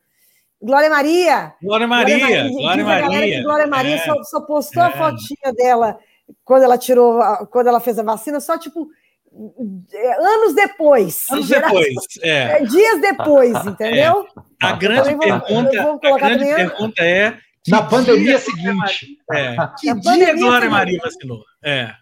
[0.62, 1.54] Glória Maria.
[1.62, 3.42] Glória Maria, Glória Glória Diz a galera Maria.
[3.42, 3.98] Glória Maria É.
[3.98, 4.92] só, só postou a É.
[4.92, 5.98] fotinha dela
[6.44, 8.88] quando ela tirou, a- quando ela fez a vacina, só tipo
[9.92, 11.26] é, anos depois.
[11.30, 12.30] Anos depois, é.
[12.30, 14.26] é, Dias depois, entendeu?
[14.62, 17.30] A grande também vou- pergunta, a grande a- pergunta é
[17.64, 19.18] que Na dia pandemia seguinte.
[19.32, 20.70] É, que Na dia pandemia Glória.
[20.70, 21.42] Maria vacinou?
[21.64, 21.92] É.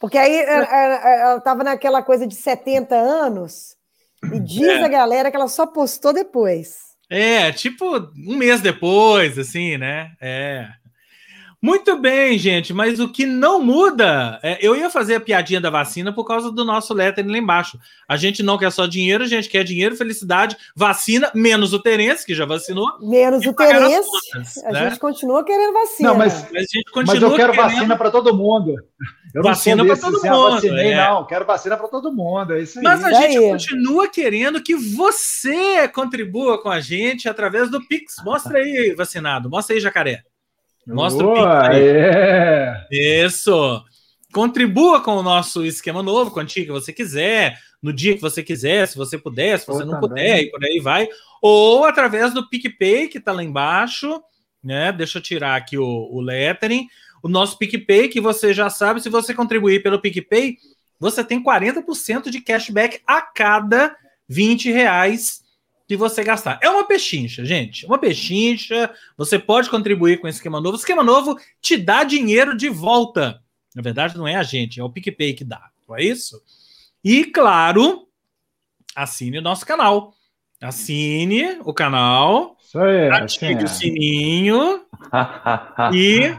[0.00, 3.76] Porque aí ela estava naquela coisa de 70 anos,
[4.32, 4.82] e diz É.
[4.84, 6.76] a galera que ela só postou depois.
[7.08, 7.84] É, tipo
[8.26, 10.10] um mês depois, assim, né?
[10.20, 10.66] É.
[11.60, 15.70] Muito bem, gente, mas o que não muda, é, eu ia fazer a piadinha da
[15.70, 17.78] vacina por causa do nosso lettering lá embaixo.
[18.08, 22.24] A gente não quer só dinheiro, a gente quer dinheiro, felicidade, vacina, menos o Terence,
[22.26, 22.86] que já vacinou.
[23.00, 24.88] Menos o Terence, contas, a né?
[24.90, 26.10] gente continua querendo vacina.
[26.10, 28.74] Não, mas, Mas a gente mas continua eu quero querendo- vacina para todo mundo.
[29.34, 31.08] Eu não Vacina desses, todo assim, ah, mundo, vacinei, é.
[31.08, 31.26] não.
[31.26, 32.54] Quero vacina para todo mundo.
[32.54, 32.84] É isso aí.
[32.84, 38.14] Mas a Isso gente continua querendo que você contribua com a gente através do Pix.
[38.24, 39.50] Mostra aí, vacinado.
[39.50, 40.22] Mostra aí, jacaré.
[40.86, 42.86] Mostra o Pix Boa, é.
[42.90, 43.82] Isso.
[44.32, 48.86] Contribua com o nosso esquema novo, quantia que você quiser, no dia que você quiser,
[48.86, 50.08] se você puder, se você Eu não também.
[50.08, 51.08] puder, e por aí vai.
[51.40, 54.20] Ou através do PicPay, que está lá embaixo,
[54.62, 54.92] né?
[54.92, 56.86] Deixa eu tirar aqui o, o lettering.
[57.22, 60.56] O nosso PicPay, que você já sabe, se você contribuir pelo PicPay,
[60.98, 63.96] você tem 40% de cashback a cada
[64.28, 65.45] 20 reais
[65.86, 66.58] que você gastar.
[66.62, 67.86] É uma pechincha, gente.
[67.86, 68.90] Uma pechincha.
[69.16, 70.76] Você pode contribuir com o esquema novo.
[70.76, 73.40] O esquema novo te dá dinheiro de volta.
[73.74, 75.68] Na verdade, não é a gente, é o PicPay que dá.
[75.88, 76.42] Não é isso?
[77.04, 78.08] E, claro,
[78.94, 80.14] assine o nosso canal.
[80.60, 83.10] Assine o canal, Isso aí.
[83.10, 84.80] ative o assim, sininho
[85.94, 86.34] e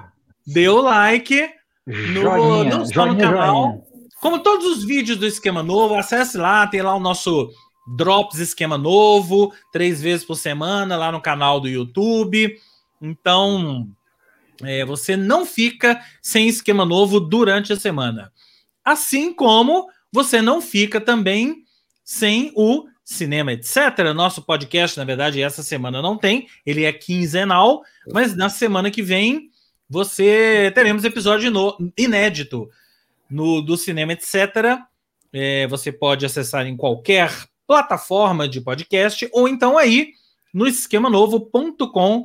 [0.45, 1.49] dê o like.
[1.85, 3.81] no- joinha, não só no joinha, canal, joinha.
[4.19, 7.49] Como todos os vídeos do esquema novo, acesse lá, tem lá o nosso
[7.95, 12.57] Drops Esquema Novo, três vezes por semana, lá no canal do YouTube.
[13.01, 13.87] Então,
[14.63, 18.31] é, você não fica sem esquema novo durante a semana.
[18.83, 21.63] Assim como você não fica também
[22.03, 23.75] sem o Cinema Etc.
[24.15, 27.81] Nosso podcast, na verdade, essa semana não tem, ele é quinzenal,
[28.11, 29.49] mas na semana que vem
[29.89, 32.69] você teremos episódio no- inédito
[33.29, 34.35] no do Cinema Etc.
[35.31, 37.31] É, você pode acessar em qualquer
[37.67, 40.13] plataforma de podcast ou então aí
[40.53, 42.23] no esquemanovo.com.br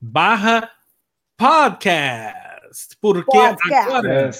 [0.00, 0.70] barra
[1.36, 2.36] podcast.
[3.00, 3.88] Porque Podcast.
[3.88, 4.30] agora,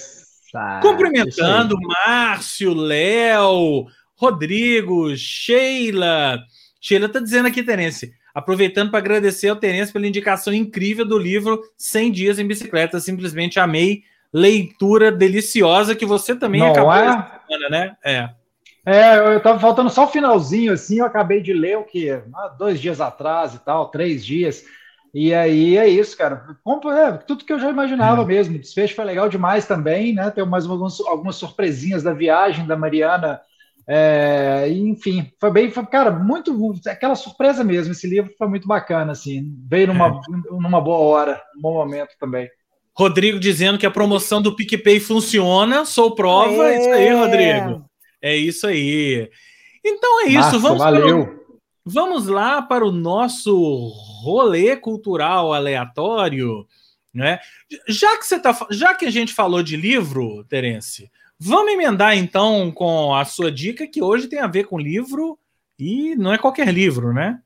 [0.81, 6.39] cumprimentando Márcio, Léo, Rodrigo, Sheila.
[6.79, 11.61] Sheila tá dizendo aqui, Terence, aproveitando para agradecer ao Terence pela indicação incrível do livro
[11.77, 12.99] 100 Dias em Bicicleta.
[12.99, 14.03] Simplesmente amei.
[14.31, 17.07] Leitura deliciosa que você também Não acabou é?
[17.07, 17.97] essa semana, né?
[18.03, 18.38] É.
[18.85, 22.09] É, eu tava faltando só o finalzinho, assim, eu acabei de ler o que?
[22.09, 24.63] Ah, dois dias atrás e tal, três dias.
[25.13, 26.45] E aí é isso, cara.
[26.95, 28.55] É, tudo que eu já imaginava mesmo.
[28.55, 30.29] O desfecho foi legal demais também, né?
[30.29, 33.41] Tem mais algumas, algumas surpresinhas da viagem da Mariana.
[33.87, 36.55] É, enfim, foi bem, foi, cara, muito
[36.85, 37.91] aquela surpresa mesmo.
[37.91, 39.51] Esse livro foi muito bacana, assim.
[39.67, 40.21] Veio numa,
[40.51, 42.47] numa boa hora, num bom momento também.
[42.95, 45.85] Rodrigo dizendo que a promoção do PicPay funciona.
[45.85, 46.67] Sou prova.
[46.67, 47.88] É isso aí, Rodrigo.
[48.21, 49.29] É isso aí.
[49.85, 50.37] Então é isso.
[50.39, 51.45] Massa, vamos, para o- valeu.
[51.85, 53.87] vamos lá para o nosso
[54.23, 56.65] rolê cultural aleatório,
[57.13, 57.39] né?
[57.87, 62.71] Já que você tá, já que a gente falou de livro, Terence, vamos emendar então
[62.71, 65.39] com a sua dica que hoje tem a ver com livro
[65.77, 67.39] e não é qualquer livro, né?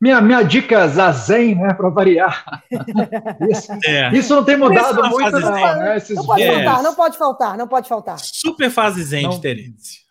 [0.00, 2.62] Minha, minha dica zazen, né, para variar.
[3.50, 4.10] Isso, é.
[4.12, 5.96] isso, não tem mudado muito, não, né?
[5.96, 6.54] Esses não pode dias.
[6.54, 8.18] faltar, não pode faltar, não pode faltar.
[8.18, 9.30] Super fase zen não.
[9.30, 10.06] de Terence.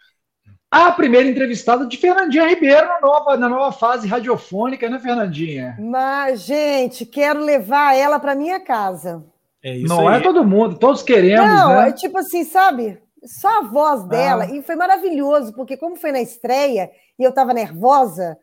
[0.72, 5.78] A primeira entrevistada de Fernandinha Ribeiro na nova, na nova fase radiofônica, né, Fernandinha?
[5.80, 9.24] Mas, gente, quero levar ela para minha casa.
[9.64, 10.18] É não aí.
[10.18, 11.90] é todo mundo, todos queremos, não, né?
[11.90, 13.00] é tipo assim, sabe?
[13.24, 14.56] Só a voz dela, ah.
[14.56, 18.38] e foi maravilhoso, porque como foi na estreia e eu estava nervosa,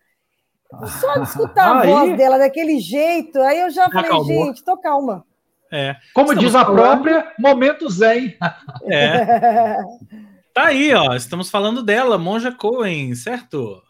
[1.01, 4.47] só de escutar a voz dela daquele jeito, aí eu já falei, Acalmou.
[4.47, 5.25] gente, tô calma.
[5.71, 5.97] É.
[6.13, 6.79] Como Estamos diz a falando...
[6.79, 8.37] própria, momento zen.
[8.85, 9.79] É.
[10.53, 11.15] tá aí, ó.
[11.15, 13.83] Estamos falando dela, Monja Cohen, certo?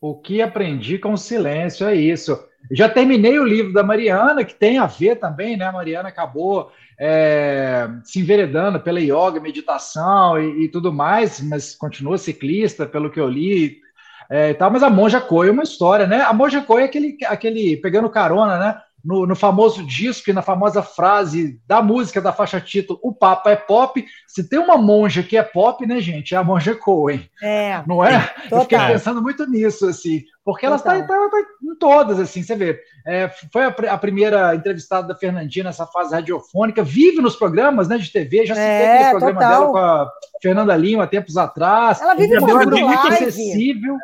[0.00, 2.38] O que aprendi com o silêncio, é isso.
[2.70, 5.64] Já terminei o livro da Mariana, que tem a ver também, né?
[5.64, 12.18] A Mariana acabou é, se enveredando pela yoga, meditação e, e, tudo mais, mas continua
[12.18, 13.80] ciclista, pelo que eu li
[14.28, 14.70] é, e tal.
[14.70, 16.22] Mas a Monja Coi é uma história, né?
[16.22, 18.80] A Monja Coi é aquele, aquele pegando carona, né?
[19.04, 23.50] No, no, famoso disco e na famosa frase da música da faixa título O Papa
[23.50, 24.04] é Pop.
[24.26, 26.34] Se tem uma monja que é pop, né, gente?
[26.34, 27.28] É a monja Cohen.
[27.42, 27.82] É.
[27.86, 28.20] Não é?
[28.48, 28.58] Total.
[28.58, 32.54] Eu fiquei pensando muito nisso, assim, porque ela está, tá, tá em todas, assim, você
[32.56, 32.80] vê.
[33.06, 37.98] É, foi a, a, primeira entrevistada da Fernandinha nessa fase radiofônica, vive nos programas né,
[37.98, 39.50] de TV, já citei é, aquele programa total.
[39.50, 42.00] dela com a Fernanda Lima tempos atrás.
[42.00, 42.82] Ela vive fazendo live.
[42.82, 43.96] muito acessível.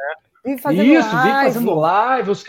[0.45, 1.31] Vive fazendo Isso, live.
[1.31, 2.45] vive fazendo live, os,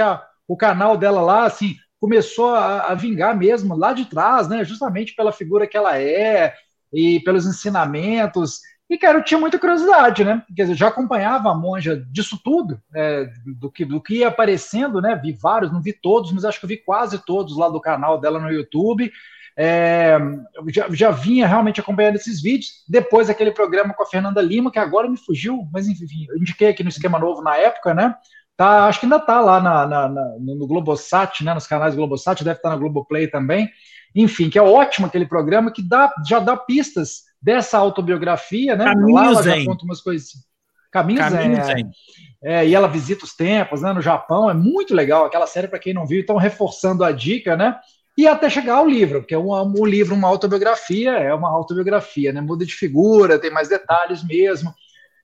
[0.47, 4.63] o canal dela lá, assim, começou a, a, vingar mesmo lá de trás, né?
[4.63, 6.53] Justamente pela figura que ela é
[6.91, 8.61] e pelos ensinamentos.
[8.89, 10.43] E, cara, eu tinha muita curiosidade, né?
[10.55, 14.99] Quer dizer, já acompanhava a monja disso tudo, é, do, que, do que ia aparecendo,
[14.99, 15.15] né?
[15.15, 18.39] Vi vários, não vi todos, mas acho que vi quase todos lá do canal dela
[18.39, 19.11] no YouTube.
[19.55, 20.17] É,
[20.69, 22.83] já, já vinha realmente acompanhando esses vídeos.
[22.87, 26.69] Depois aquele programa com a Fernanda Lima, que agora me fugiu, mas enfim, eu indiquei
[26.69, 28.15] aqui no esquema novo na época, né?
[28.59, 32.43] Tá, acho que ainda está lá na, na, na, no Globosat, né, nos canais Globosat,
[32.43, 33.69] deve estar tá na Globoplay também.
[34.13, 38.83] Enfim, que é ótimo aquele programa que dá, já dá pistas dessa autobiografia, né?
[38.83, 40.31] Caminho lá ela já conta umas coisas.
[40.91, 41.89] Caminho, Caminho Zen.
[42.43, 45.79] É, e ela visita os tempos, né, no Japão, é muito legal aquela série para
[45.79, 47.79] quem não viu, então reforçando a dica, né?
[48.17, 52.41] E até chegar ao livro, porque um, um livro, uma autobiografia, é uma autobiografia, né?
[52.41, 54.73] Muda de figura, tem mais detalhes mesmo.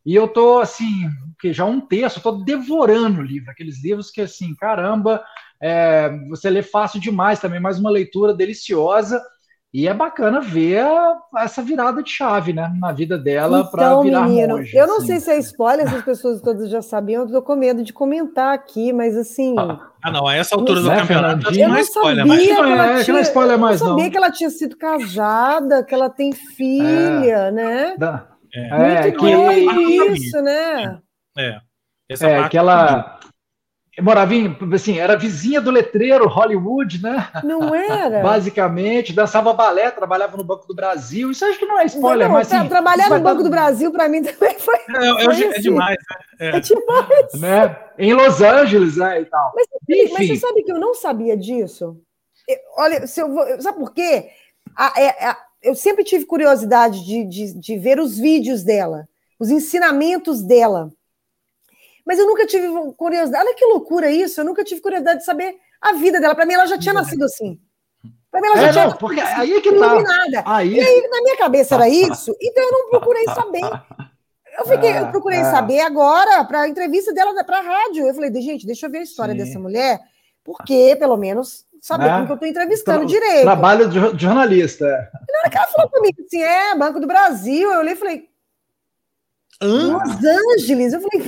[0.06, 1.10] E eu tô assim,
[1.40, 5.24] que já um texto, tô devorando o livro, aqueles livros que assim, caramba,
[5.62, 9.22] é, você lê fácil demais também, mais uma leitura deliciosa.
[9.74, 10.86] E é bacana ver
[11.38, 15.00] essa virada de chave, né, na vida dela então, para virar menino, monge, Eu não
[15.00, 15.07] assim.
[15.07, 17.92] sei se é spoiler, se as pessoas todas já sabiam, eu tô com medo de
[17.92, 19.54] comentar aqui, mas assim.
[19.57, 23.04] Ah, não, a essa altura do né, campeonato eu não é spoiler, mas não é,
[23.04, 23.88] tinha, não é spoiler mais, não.
[23.88, 27.96] Eu sabia que ela tinha sido casada, que ela tem filha, é, né?
[27.98, 29.34] Da, é, Muito que...
[29.34, 31.00] É isso, né?
[31.38, 31.60] É.
[32.07, 33.19] Essa é, que ela
[34.02, 37.30] morava em, assim, era vizinha do letreiro Hollywood, né?
[37.44, 38.22] Não era?
[38.22, 41.31] Basicamente, dançava balé, trabalhava no Banco do Brasil.
[41.31, 43.44] Isso acho que não é spoiler, não, mas assim, trabalhar no Banco dar...
[43.44, 44.75] do Brasil para mim também foi.
[44.75, 45.62] É, é, foi é assim.
[45.62, 46.18] demais, né?
[46.40, 46.57] É.
[46.57, 47.34] é demais.
[47.40, 47.78] Né?
[47.98, 49.54] Em Los Angeles, né, e tal.
[49.56, 50.13] Mas, Enfim.
[50.13, 52.00] mas você sabe que eu não sabia disso?
[52.78, 54.30] Olha, se eu vou, sabe por quê?
[54.76, 54.88] A,
[55.30, 59.07] a, eu sempre tive curiosidade de, de, de, ver os vídeos dela,
[59.40, 60.92] os ensinamentos dela.
[62.06, 63.44] Mas eu nunca tive curiosidade.
[63.44, 64.40] Olha que loucura isso!
[64.40, 66.36] Eu nunca tive curiosidade de saber a vida dela.
[66.36, 67.60] Para mim, ela já tinha nascido assim.
[68.30, 69.76] Para mim, ela já é, tinha não, porque aí é que tá.
[69.76, 70.44] iluminada.
[70.45, 70.74] Aí...
[70.76, 73.81] E aí, na minha cabeça, era isso, então eu não procurei saber.
[74.57, 75.52] Eu, fiquei, eu procurei é.
[75.52, 78.06] saber agora para a entrevista dela para a rádio.
[78.06, 79.40] Eu falei, gente, deixa eu ver a história Sim.
[79.40, 80.00] dessa mulher,
[80.44, 82.26] porque pelo menos saber né?
[82.26, 83.44] que eu estou entrevistando Tra direito.
[83.44, 85.07] Trabalho de jornalista.
[85.35, 87.97] E na hora que ela falou comigo assim, é, Banco do Brasil, eu olhei e
[87.97, 88.30] falei,
[89.61, 89.97] Hã?
[89.97, 90.94] Los Angeles.
[90.94, 91.27] Eu falei,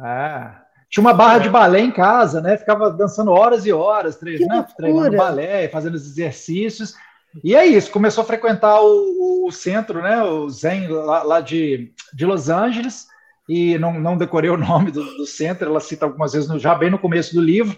[0.00, 0.64] é.
[0.88, 2.56] Tinha uma barra de balé em casa, né?
[2.56, 6.94] Ficava dançando horas e horas, treinando, treinando balé, fazendo os exercícios.
[7.42, 10.22] E é isso, começou a frequentar o, o centro, né?
[10.22, 13.08] O Zen lá, lá, de, de Los Angeles,
[13.48, 16.76] e não, não decorei o nome do, do centro, ela cita algumas vezes no, já
[16.76, 17.76] bem no começo do livro,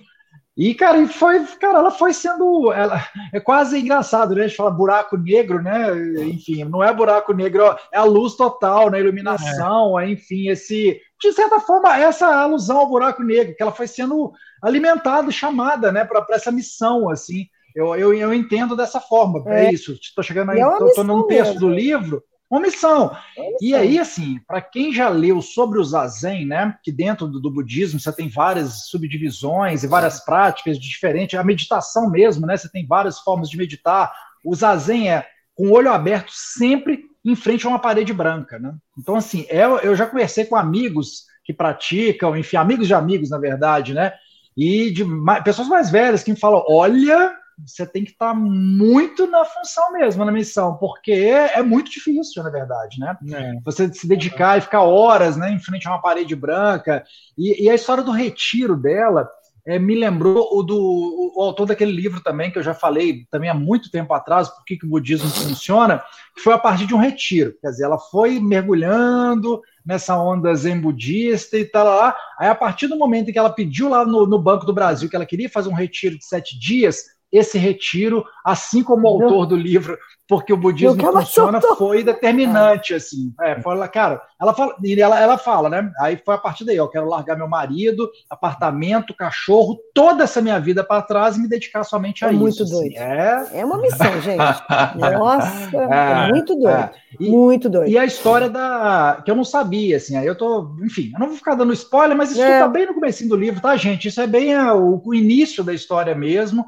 [0.56, 2.72] e, cara, foi, cara, ela foi sendo.
[2.72, 4.44] Ela, é quase engraçado, né?
[4.44, 5.92] A gente fala buraco negro, né?
[6.24, 8.98] Enfim, não é buraco negro, é a luz total, né?
[8.98, 10.08] Iluminação, é.
[10.08, 10.98] enfim, esse.
[11.20, 14.32] De certa forma, essa alusão ao buraco negro, que ela foi sendo
[14.62, 17.46] alimentada, chamada, né, para essa missão, assim.
[17.74, 19.92] Eu, eu, eu entendo dessa forma, é, é isso.
[19.92, 23.16] Estou chegando aí, estou é num texto do livro uma missão.
[23.60, 27.50] E aí, assim, para quem já leu sobre o Zazen, né, que dentro do, do,
[27.50, 32.86] budismo você tem várias subdivisões e várias práticas diferentes, a meditação mesmo, né, você tem
[32.86, 34.12] várias formas de meditar.
[34.44, 38.74] O Zazen é com o olho aberto sempre em frente a uma parede branca, né?
[38.96, 43.38] Então, assim, eu, eu já conversei com amigos que praticam, enfim, amigos de amigos, na
[43.38, 44.12] verdade, né?
[44.56, 45.04] e de
[45.44, 47.34] pessoas mais velhas que me falam: olha,
[47.64, 52.42] você tem que estar tá muito na função mesmo, na missão, porque é muito difícil,
[52.42, 53.16] na verdade, né?
[53.32, 53.54] É.
[53.64, 57.04] Você se dedicar e ficar horas né, em frente a uma parede branca.
[57.36, 59.28] E, e a história do retiro dela
[59.66, 63.26] é, me lembrou o do o, o, autor daquele livro também, que eu já falei
[63.30, 66.02] também há muito tempo atrás, por que o budismo funciona,
[66.36, 67.54] que foi a partir de um retiro.
[67.60, 72.16] Quer dizer, ela foi mergulhando nessa onda zen budista e tal lá.
[72.38, 75.10] Aí, a partir do momento em que ela pediu lá no, no Banco do Brasil
[75.10, 79.46] que ela queria fazer um retiro de sete dias, esse retiro, assim como o autor
[79.46, 82.96] do livro Porque o Budismo Funciona, foi determinante, é.
[82.96, 83.32] assim.
[83.40, 85.90] É, foi, cara, ela fala, ela, ela fala, né?
[86.00, 90.58] Aí foi a partir daí, eu quero largar meu marido, apartamento, cachorro, toda essa minha
[90.58, 92.40] vida para trás e me dedicar somente a é isso.
[92.40, 92.72] Muito assim.
[92.72, 92.96] doido.
[92.96, 93.46] É...
[93.54, 94.38] é uma missão, gente.
[95.18, 96.68] Nossa, é, é muito doido.
[96.68, 96.90] É.
[97.20, 97.88] E, muito doido.
[97.88, 99.22] E a história da.
[99.24, 100.76] que eu não sabia, assim, aí eu tô.
[100.82, 102.58] Enfim, eu não vou ficar dando spoiler, mas isso é.
[102.58, 104.08] tá bem no começo do livro, tá, gente?
[104.08, 106.64] Isso é bem é, o, o início da história mesmo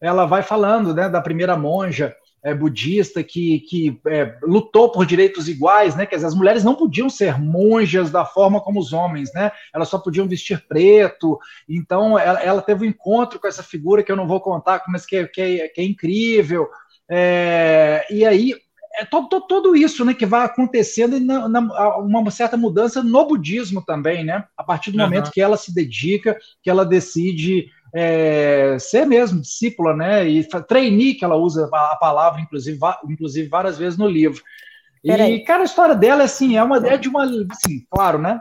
[0.00, 2.14] ela vai falando né, da primeira monja
[2.46, 6.06] é, budista que, que é, lutou por direitos iguais, né?
[6.06, 9.50] Quer dizer, as mulheres não podiam ser monjas da forma como os homens, né?
[9.74, 11.40] Elas só podiam vestir preto.
[11.68, 15.04] Então, ela, ela teve um encontro com essa figura que eu não vou contar, mas
[15.04, 16.68] que, é, que, é, que é incrível.
[17.10, 18.54] É, e aí
[18.98, 23.26] é todo, todo, todo, isso né, que vai acontecendo na, na, uma certa mudança no
[23.26, 24.44] budismo também, né?
[24.56, 25.04] A partir do uhum.
[25.04, 30.28] momento que ela se dedica, que ela decide é, ser mesmo discípula, né?
[30.28, 32.78] E trainee, que ela usa a palavra, inclusive,
[33.08, 34.42] inclusive várias vezes no livro.
[35.04, 38.40] E, cara, a história dela, assim, é uma é de uma, assim, claro, né?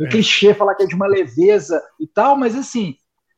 [0.00, 0.08] O é.
[0.08, 2.96] clichê falar que é de uma leveza e tal, mas, assim,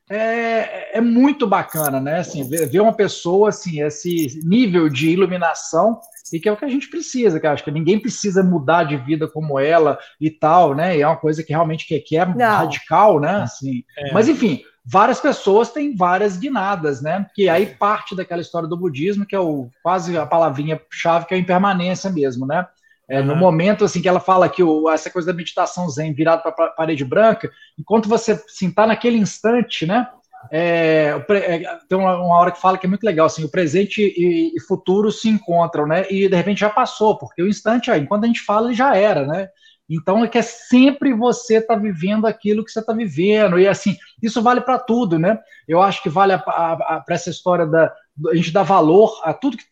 [0.09, 2.19] é, é muito bacana, né?
[2.19, 5.99] Assim, ver, ver uma pessoa, assim, esse nível de iluminação
[6.31, 8.97] e que é o que a gente precisa, que acho que ninguém precisa mudar de
[8.97, 10.97] vida como ela e tal, né?
[10.97, 12.35] E é uma coisa que realmente que, que é Não.
[12.35, 13.41] radical, né?
[13.41, 14.13] Assim, é.
[14.13, 17.25] Mas enfim, várias pessoas têm várias guinadas, né?
[17.35, 21.33] Que aí parte daquela história do budismo, que é o quase a palavrinha chave que
[21.33, 22.65] é a impermanência mesmo, né?
[23.07, 23.27] É, uhum.
[23.27, 26.65] No momento assim que ela fala que o, essa coisa da meditação zen virado para
[26.65, 30.07] a parede branca, enquanto você assim, tá naquele instante, né?
[30.51, 34.01] É, é, tem uma, uma, hora que fala que é muito legal, assim, o presente
[34.01, 36.05] e, e, futuro se encontram, né?
[36.09, 38.95] E de repente já passou, porque o instante, aí, enquanto a gente fala, ele já
[38.95, 39.49] era, né?
[39.89, 43.57] Então é que é sempre você estar tá vivendo aquilo que você está vivendo.
[43.57, 45.39] E assim, isso vale para tudo, né?
[45.67, 47.91] Eu acho que vale para essa história da
[48.27, 49.63] a gente dar valor a tudo que,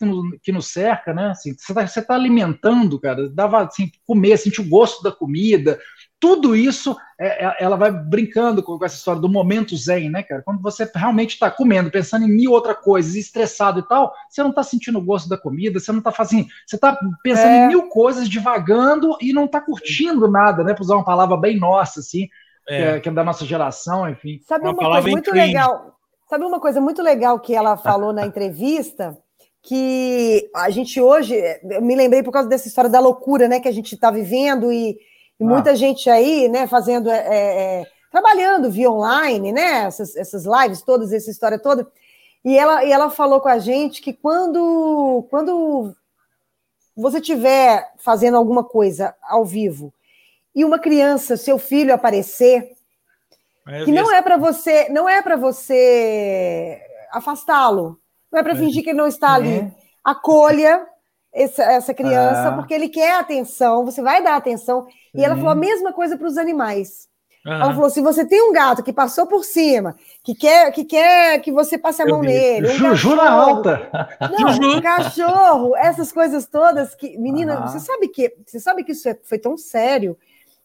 [0.42, 1.32] que nos cerca, né?
[1.32, 5.78] Assim, você está tá alimentando, cara, dava assim, comer, sentir o gosto da comida,
[6.20, 10.42] tudo isso é, é, ela vai brincando com, essa história do momento zen, né, cara?
[10.42, 14.50] Quando você realmente está comendo, pensando em mil outras coisas, estressado e tal, você não
[14.50, 16.48] está sentindo o gosto da comida, você não está fazendo.
[16.66, 17.66] Você está pensando é.
[17.66, 20.74] em mil coisas, divagando e não está curtindo nada, né?
[20.74, 22.28] Para usar uma palavra bem nossa, assim,
[22.68, 22.78] é.
[22.78, 24.40] Que, é, que, é, da nossa geração, enfim.
[24.48, 25.98] Sabe uma, uma coisa muito legal?
[26.30, 29.18] Sabe uma coisa muito legal que ela falou na entrevista?
[29.64, 31.36] Que a gente hoje,
[31.70, 34.72] eu me lembrei por causa dessa história da loucura, né, que a gente está vivendo
[34.72, 34.98] e
[35.40, 35.48] e ah.
[35.48, 40.82] muita gente aí, né, fazendo, é, é, é, trabalhando via online, né, essas, essas lives
[40.82, 41.88] todas, essa história toda.
[42.44, 45.94] E ela, e ela falou com a gente que quando, quando
[46.96, 49.94] você estiver fazendo alguma coisa ao vivo
[50.56, 52.72] e uma criança, seu filho aparecer,
[53.68, 58.00] é, que não é para você, não é para você afastá-lo,
[58.32, 58.56] não é para é.
[58.56, 59.60] fingir que ele não está ali.
[59.60, 59.72] É.
[60.04, 60.88] Acolha,
[61.44, 62.52] essa, essa criança, ah.
[62.54, 64.86] porque ele quer atenção, você vai dar atenção.
[64.86, 64.92] Sim.
[65.22, 67.08] E ela falou a mesma coisa para os animais.
[67.46, 71.40] Ela falou: se você tem um gato que passou por cima, que quer que, quer
[71.40, 72.68] que você passe a mão nele.
[72.68, 73.90] Um Juju na alta.
[74.38, 77.18] Não, um cachorro, essas coisas todas que.
[77.18, 77.68] Menina, ah.
[77.68, 80.18] você sabe que você sabe que isso é, foi tão sério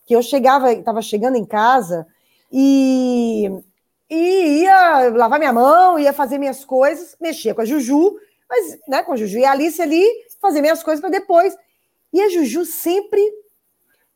[0.05, 2.05] que eu chegava, estava chegando em casa
[2.51, 3.49] e,
[4.11, 8.17] e ia lavar minha mão, ia fazer minhas coisas, mexia com a Juju,
[8.51, 10.05] mas né, com a Juju e a Alice ali,
[10.43, 11.57] fazer minhas coisas para depois.
[12.13, 13.23] E a Juju sempre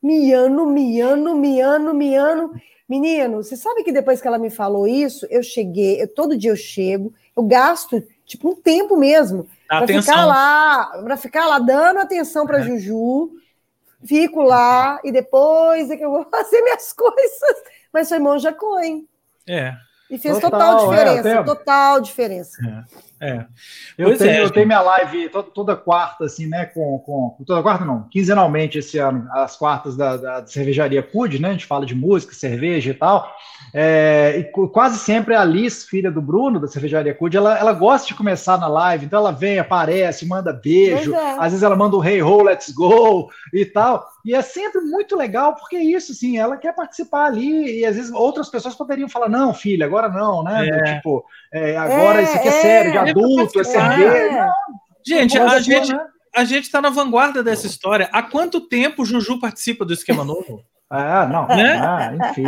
[0.02, 2.52] miando, miando, miando, miando.
[2.88, 6.50] Menino, você sabe que depois que ela me falou isso, eu cheguei, eu, todo dia
[6.50, 12.00] eu chego, eu gasto tipo um tempo mesmo para ficar lá, para ficar lá dando
[12.00, 12.62] atenção para é.
[12.62, 13.30] Juju.
[14.04, 17.62] Fico lá e depois é que eu vou fazer minhas coisas.
[17.92, 19.08] Mas foi monja Coen.
[19.48, 19.74] É.
[20.08, 22.86] E fez total, total é, diferença, é, total diferença.
[23.15, 23.15] É.
[23.20, 23.46] É.
[23.96, 26.66] Eu, tenho, é, eu tenho minha live toda, toda, quarta, assim, né?
[26.66, 27.44] Com, com.
[27.46, 31.48] Toda quarta, não, quinzenalmente esse ano, as quartas da, da cervejaria CUD, né?
[31.48, 33.34] A gente fala de música, cerveja e tal.
[33.72, 38.06] É, e quase sempre a Alice, filha do Bruno, da cervejaria CUD, ela, ela gosta
[38.08, 41.32] de começar na live, então ela vem, aparece, manda beijo, é.
[41.38, 44.08] às vezes ela manda um hey ho, let's go e tal.
[44.24, 47.96] E é sempre muito legal, porque é isso, assim, ela quer participar ali, e às
[47.96, 50.68] vezes outras pessoas poderiam falar, não, filha, agora não, né?
[50.68, 50.94] É.
[50.96, 51.24] Tipo,
[51.56, 54.48] é, agora isso aqui é, sério, de adulto, é cerveja.
[55.06, 56.00] Gente, a gente, né?
[56.34, 58.10] a gente está na vanguarda dessa história.
[58.12, 60.62] Há quanto tempo o Juju participa do esquema novo?
[60.88, 61.48] Ah, não.
[61.48, 61.80] Né?
[61.82, 62.44] Ah, enfim.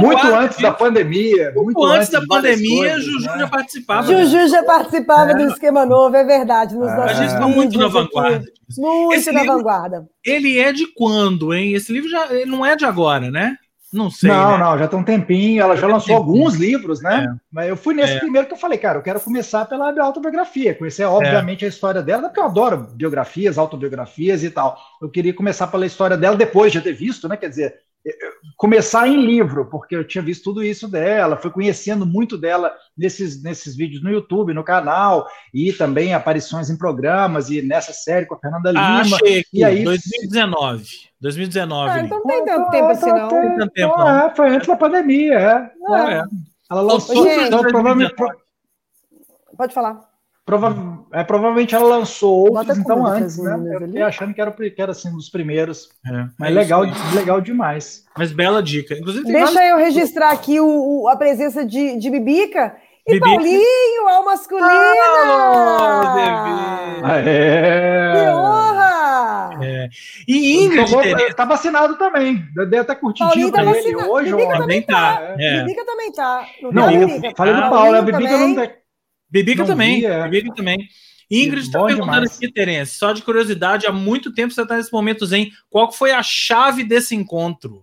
[0.00, 1.52] muito antes da pandemia.
[1.54, 3.38] Muito, muito antes, da pandemia, coisas, Juju né?
[3.38, 4.06] já participava.
[4.12, 5.34] Juju já participava é.
[5.34, 6.74] do esquema novo, é verdade.
[6.74, 8.44] Nos a gente está muito na vanguarda.
[8.76, 10.06] Muito Esse na livro, vanguarda.
[10.22, 11.72] Ele é de quando, hein?
[11.72, 13.56] Esse livro já ele não é de agora, né?
[13.92, 14.30] Não sei.
[14.30, 14.64] Não, né?
[14.64, 15.62] não, já tem um tempinho.
[15.62, 17.26] Ela já, lançou alguns livros, né?
[17.28, 17.40] É.
[17.52, 18.18] Mas eu fui nesse é.
[18.20, 21.66] primeiro que eu falei, cara, eu quero começar pela autobiografia, conhecer, obviamente, é.
[21.66, 24.78] a história dela, porque eu adoro biografias, autobiografias e tal.
[25.00, 27.36] Eu queria começar pela história dela depois de ter visto, né?
[27.36, 27.74] Quer dizer,
[28.56, 33.42] começar em livro, porque eu tinha visto tudo isso dela, fui conhecendo muito dela nesses,
[33.42, 38.34] nesses vídeos no YouTube, no canal, e também aparições em programas, e nessa série com
[38.34, 39.16] a Fernanda ah, Lima.
[39.16, 40.86] Achei aqui, e aí, 2019.
[41.20, 41.90] 2019.
[41.90, 43.28] Ah, então não tem tanto tempo assim, não.
[43.28, 44.08] Tem tanto tempo, não.
[44.08, 45.70] É, foi antes da pandemia, é.
[45.90, 46.14] é.
[46.14, 46.24] é.
[46.70, 47.24] Ela lançou.
[47.24, 48.14] Gente, provavelmente,
[49.56, 50.11] pode falar.
[50.44, 53.54] Prova é, provavelmente ela lançou outros então antes, né?
[53.74, 55.88] Eu fiquei achando que era, que era assim, um dos primeiros.
[56.04, 56.82] É, mas é legal,
[57.14, 58.04] legal demais.
[58.18, 58.94] Mas bela dica.
[58.94, 59.70] Inclusive, Deixa vários...
[59.70, 60.66] eu registrar aqui o,
[61.02, 62.74] o, a presença de, de Bibica.
[63.06, 63.28] E Bibica.
[63.28, 64.66] Paulinho, ao masculino!
[65.26, 68.12] Oh, Aê.
[68.12, 69.50] Que honra!
[69.62, 69.88] É.
[70.26, 70.92] E Ingrid.
[71.28, 72.44] Está vacinado também.
[72.68, 74.34] Dei até curtidinho tá ele hoje.
[74.34, 75.16] Bibica também tá.
[75.16, 75.34] tá.
[75.38, 75.60] É.
[75.60, 76.46] Bibica também tá.
[76.62, 78.81] Não, não eu falei do Paulo, a Bibica não tá.
[79.32, 80.00] Bibica também.
[80.00, 80.28] Vi, é.
[80.28, 80.88] Bibica também.
[81.30, 82.36] Ingrid está perguntando demais.
[82.36, 85.50] aqui, Terence, só de curiosidade, há muito tempo você está nesse momento zen.
[85.70, 87.82] Qual foi a chave desse encontro?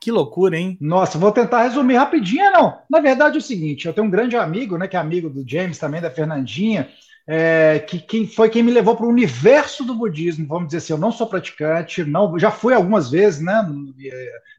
[0.00, 0.76] Que loucura, hein?
[0.80, 2.78] Nossa, vou tentar resumir rapidinho, não.
[2.90, 5.48] Na verdade é o seguinte, eu tenho um grande amigo, né, que é amigo do
[5.48, 6.88] James também, da Fernandinha,
[7.24, 10.92] é, que, que foi quem me levou para o universo do budismo, vamos dizer assim,
[10.92, 13.64] eu não sou praticante, não, já fui algumas vezes, né?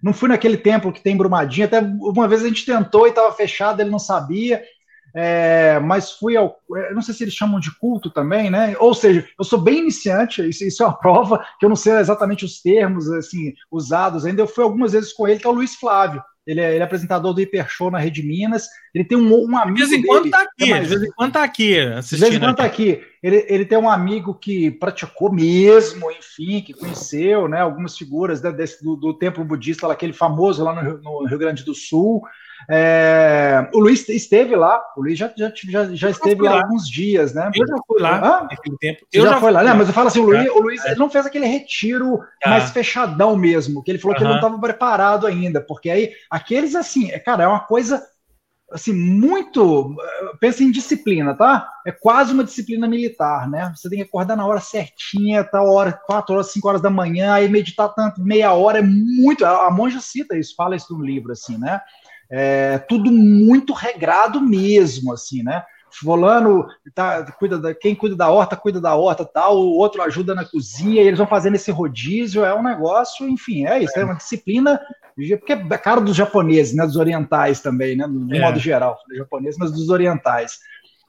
[0.02, 3.34] Não fui naquele templo que tem Brumadinho, até uma vez a gente tentou e estava
[3.34, 4.64] fechado, ele não sabia
[5.16, 6.58] é, mas fui ao.
[6.94, 8.76] não sei se eles chamam de culto também, né?
[8.80, 11.94] Ou seja, eu sou bem iniciante, isso, isso é uma prova que eu não sei
[11.94, 14.42] exatamente os termos assim usados ainda.
[14.42, 16.24] Eu fui algumas vezes com ele, que é o Luiz Flávio.
[16.46, 18.68] Ele é, ele é, apresentador do Hiper Show na Rede Minas.
[18.94, 19.78] Ele tem um, um amigo.
[19.78, 21.76] De vez em quando tá aqui, é de vez em quando tá aqui.
[21.76, 23.02] De vez em quando tá aqui.
[23.22, 28.52] Ele, ele tem um amigo que praticou mesmo, enfim, que conheceu né, algumas figuras né,
[28.52, 32.22] desse, do, do templo budista, aquele famoso lá no, no Rio Grande do Sul.
[32.70, 36.88] É, o Luiz esteve lá, o Luiz já, já, já, já esteve lá, lá, alguns
[36.88, 37.52] dias, né?
[37.54, 39.06] Eu já fui lá naquele tempo.
[39.12, 39.74] Eu já, já foi lá, né?
[39.74, 42.50] Mas eu falo assim, o Luiz, o Luiz não fez aquele retiro ah.
[42.50, 46.76] mais fechadão mesmo, que ele falou que ele não estava preparado ainda, porque aí aqueles
[46.76, 48.02] assim, é, cara, é uma coisa
[48.74, 49.96] assim muito
[50.40, 51.70] pensa em disciplina, tá?
[51.86, 53.72] É quase uma disciplina militar, né?
[53.76, 57.34] Você tem que acordar na hora certinha, tal hora, quatro horas, cinco horas da manhã,
[57.34, 59.46] aí meditar tanto meia hora é muito.
[59.46, 61.80] A monja cita isso, fala isso no livro, assim, né?
[62.36, 65.64] É, tudo muito regrado mesmo, assim, né?
[65.92, 66.66] Fulano
[66.96, 70.44] tá, cuida da, quem cuida da horta, cuida da horta, tal, o outro ajuda na
[70.44, 74.16] cozinha, e eles vão fazendo esse rodízio, é um negócio, enfim, é isso, é uma
[74.16, 74.82] disciplina,
[75.16, 78.42] porque é caro dos japoneses, né, dos orientais também, né, de é.
[78.42, 80.58] modo geral, japoneses, mas dos orientais.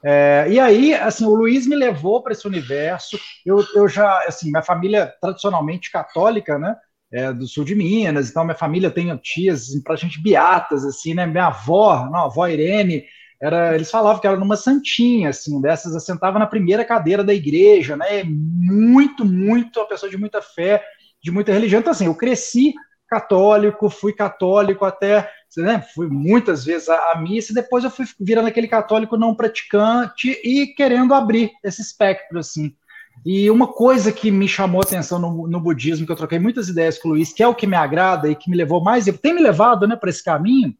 [0.03, 3.17] É, e aí, assim, o Luiz me levou para esse universo.
[3.43, 6.75] Eu, eu já, assim, minha família tradicionalmente católica, né?
[7.11, 11.25] É, do sul de Minas, então minha família tem tias assim, praticamente beatas, assim, né?
[11.25, 13.05] Minha avó, não, a avó Irene,
[13.41, 17.95] era, eles falavam que era numa santinha, assim, dessas, assentava na primeira cadeira da igreja,
[17.95, 18.23] né?
[18.25, 20.83] Muito, muito, uma pessoa de muita fé,
[21.21, 21.79] de muita religião.
[21.79, 22.73] Então, assim, eu cresci
[23.07, 28.05] católico, fui católico até, né, fui muitas vezes à, à missa, e depois eu fui
[28.19, 32.75] virando aquele católico não praticante e querendo abrir esse espectro, assim.
[33.23, 36.97] E uma coisa que me chamou atenção no, no, budismo, que eu troquei muitas ideias
[36.97, 39.13] com o Luiz, que é o que me agrada e que me levou mais, e
[39.13, 40.75] tem me levado né, para esse caminho,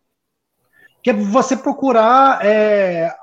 [1.04, 3.14] que é você procurar é,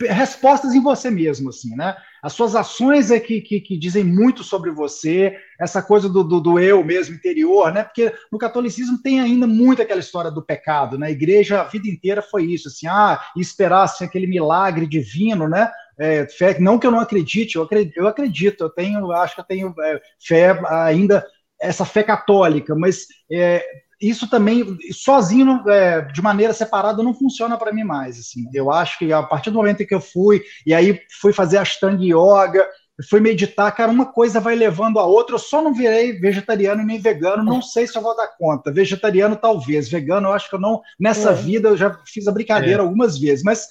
[0.00, 1.96] respostas em você mesmo, assim, né?
[2.22, 6.40] As suas ações é que, que, que dizem muito sobre você, essa coisa do, do,
[6.40, 7.84] do, eu mesmo interior, né?
[7.84, 11.06] Porque no catolicismo tem ainda muito aquela história do pecado, né?
[11.06, 15.70] A igreja a vida inteira foi isso, assim, ah, esperasse aquele milagre divino, né?
[15.98, 19.40] É, fé, não que eu não acredite, eu acredito, eu, acredito, eu tenho, acho que
[19.40, 21.26] eu tenho é, fé ainda,
[21.60, 23.64] essa fé católica, mas é,
[24.00, 28.18] isso também, sozinho, é, de maneira separada, não funciona para mim mais.
[28.18, 28.44] Assim.
[28.52, 31.56] Eu acho que a partir do momento em que eu fui, e aí fui fazer
[31.56, 32.68] Ashtanga Yoga,
[33.08, 35.34] fui meditar, cara, uma coisa vai levando a outra.
[35.34, 38.72] Eu só não virei vegetariano nem vegano, não sei se eu vou dar conta.
[38.72, 39.88] Vegetariano, talvez.
[39.88, 40.82] Vegano, eu acho que eu não.
[41.00, 41.34] Nessa é.
[41.34, 42.84] vida, eu já fiz a brincadeira é.
[42.84, 43.66] algumas vezes, mas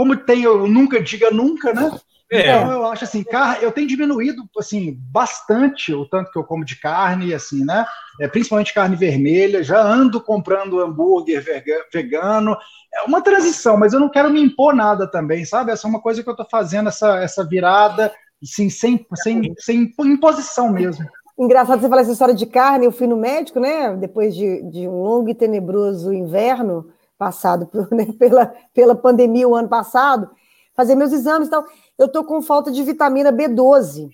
[0.00, 1.90] como tem, eu nunca diga nunca, né?
[2.32, 2.40] É.
[2.40, 6.64] Então, eu acho assim, carne, eu tenho diminuído assim bastante o tanto que eu como
[6.64, 7.84] de carne, assim, né?
[8.18, 9.62] É, principalmente carne vermelha.
[9.62, 11.44] Já ando comprando hambúrguer
[11.92, 12.56] vegano.
[12.94, 15.70] É uma transição, mas eu não quero me impor nada também, sabe?
[15.70, 18.10] Essa é uma coisa que eu estou fazendo essa, essa virada
[18.42, 21.04] Sim, sem, sem, sem imposição mesmo.
[21.38, 22.86] Engraçado você falar essa história de carne.
[22.86, 23.94] Eu fui no médico, né?
[23.96, 26.86] Depois de, de um longo e tenebroso inverno
[27.20, 30.30] passado por, né, pela, pela pandemia o ano passado,
[30.74, 31.66] fazer meus exames e tal.
[31.98, 34.08] Eu tô com falta de vitamina B12.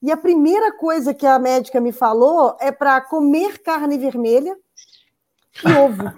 [0.00, 4.56] E a primeira coisa que a médica me falou é para comer carne vermelha
[5.62, 6.10] e ovo.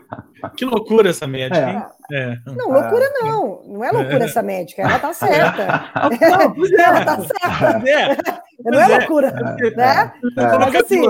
[0.56, 1.70] Que loucura essa médica, é.
[1.72, 1.82] hein?
[2.12, 2.38] É.
[2.46, 3.24] Não, loucura é.
[3.24, 3.62] não.
[3.66, 4.82] Não é loucura essa médica.
[4.82, 5.90] Ela tá certa.
[6.20, 7.88] Não, ela tá certa.
[7.88, 8.16] É.
[8.64, 9.30] Não é loucura.
[9.30, 10.12] Né?
[10.36, 11.00] Mas, assim,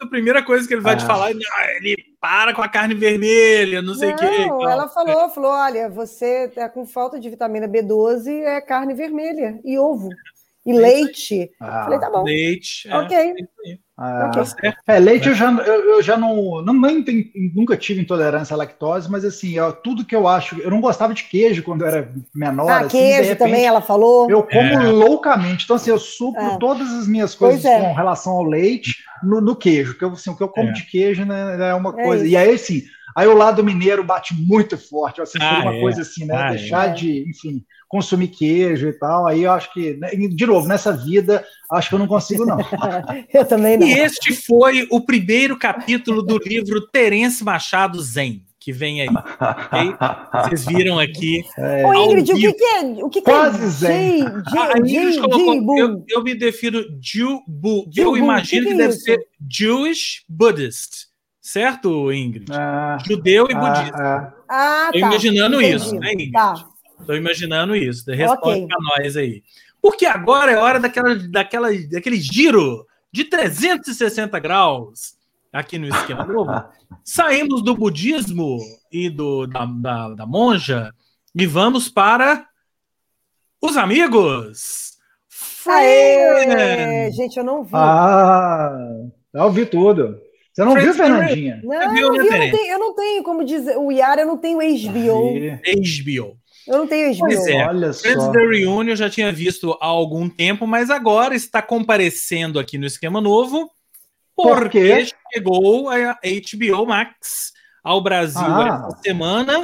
[0.00, 1.44] a primeira coisa que ele vai te falar ele
[2.20, 4.46] para com a carne vermelha, não sei o quê.
[4.46, 9.60] Não, ela falou, falou, olha, você tá com falta de vitamina B12, é carne vermelha
[9.64, 10.08] e ovo.
[10.66, 11.50] E leite.
[11.60, 12.24] Ah, Falei, tá bom.
[12.24, 12.88] Leite.
[12.90, 13.16] Ok.
[13.16, 14.72] É ah, okay.
[14.86, 18.56] É, leite eu já, eu, eu já não, não nem tem, nunca tive intolerância à
[18.56, 21.88] lactose, mas assim, eu, tudo que eu acho, eu não gostava de queijo quando eu
[21.88, 22.70] era menor.
[22.70, 24.30] Ah, assim, queijo repente, também, ela falou.
[24.30, 24.92] Eu como é.
[24.92, 26.58] loucamente, então assim, eu supro é.
[26.58, 27.80] todas as minhas coisas é.
[27.80, 30.72] com relação ao leite no, no queijo, que eu, assim, o que eu como é.
[30.72, 32.24] de queijo né, é uma é coisa.
[32.24, 32.84] E aí, assim,
[33.18, 36.94] aí o lado mineiro bate muito forte, assim, ah, uma coisa assim, né, ah, deixar
[36.94, 39.26] de, enfim consumir queijo e tal.
[39.26, 42.58] Aí eu acho que, né, de novo, nessa vida, acho que eu não consigo, não.
[43.32, 43.86] eu também não.
[43.86, 48.44] E este foi o primeiro capítulo do livro Terence Machado Zen.
[48.60, 49.08] Que vem aí.
[49.08, 49.94] Okay?
[50.42, 51.42] Vocês viram aqui.
[51.56, 51.86] É.
[51.86, 52.80] Ô, Ingrid, o que, que, é?
[52.80, 53.68] O que, que Quase é?
[53.68, 54.24] Zen.
[54.24, 59.18] J, colocou, eu, eu, me defino Jew, bu, eu imagino que, que, deve é ser
[59.48, 61.06] Jewish Buddhist.
[61.48, 62.52] Certo, Ingrid?
[62.52, 63.96] Ah, Judeu e ah, budista.
[63.96, 64.98] Ah, ah, tá.
[64.98, 65.76] imaginando Entendi.
[65.76, 66.32] isso, né, Ingrid?
[66.32, 66.68] Tá.
[67.00, 68.10] Estou imaginando isso.
[68.10, 68.66] Responde okay.
[68.66, 69.42] para nós aí.
[69.80, 75.14] Porque agora é hora daquela, daquela, daquele giro de 360 graus
[75.50, 76.52] aqui no esquema novo.
[77.02, 78.58] Saímos do budismo
[78.92, 80.92] e do, da, da, da monja
[81.34, 82.46] e vamos para
[83.58, 84.98] os amigos.
[85.66, 87.70] Aê, gente, eu não vi.
[87.72, 88.70] Ah,
[89.32, 90.27] eu vi tudo.
[90.58, 91.60] Você não Friends viu, Fernandinha?
[91.62, 94.26] Não, eu, não vi, eu, não tenho, eu não tenho, como diz o Yara, eu
[94.26, 95.30] não tenho HBO.
[95.62, 96.36] HBO.
[96.66, 97.20] Eu não tenho HBO.
[97.20, 97.64] Pois é.
[97.64, 98.00] Olha só.
[98.00, 102.76] Friends The Reunion eu já tinha visto há algum tempo, mas agora está comparecendo aqui
[102.76, 103.70] no esquema novo,
[104.34, 107.52] porque Por chegou a HBO Max
[107.84, 108.88] ao Brasil ah.
[108.88, 109.62] essa semana.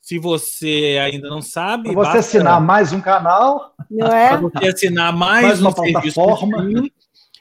[0.00, 1.92] Se você ainda não sabe.
[1.92, 2.18] Pra você basta...
[2.20, 3.74] assinar mais um canal.
[3.90, 4.28] Não é?
[4.28, 6.88] Para você assinar mais, mais uma um plataforma.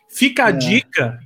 [0.10, 0.53] Fica a é.
[0.53, 1.19] dica.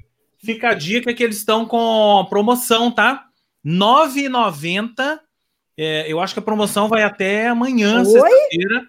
[0.44, 3.26] Fica a dica que eles estão com promoção, tá?
[3.64, 5.20] R$ 9,90
[5.78, 8.84] é, eu acho que a promoção vai até amanhã, sexta-feira.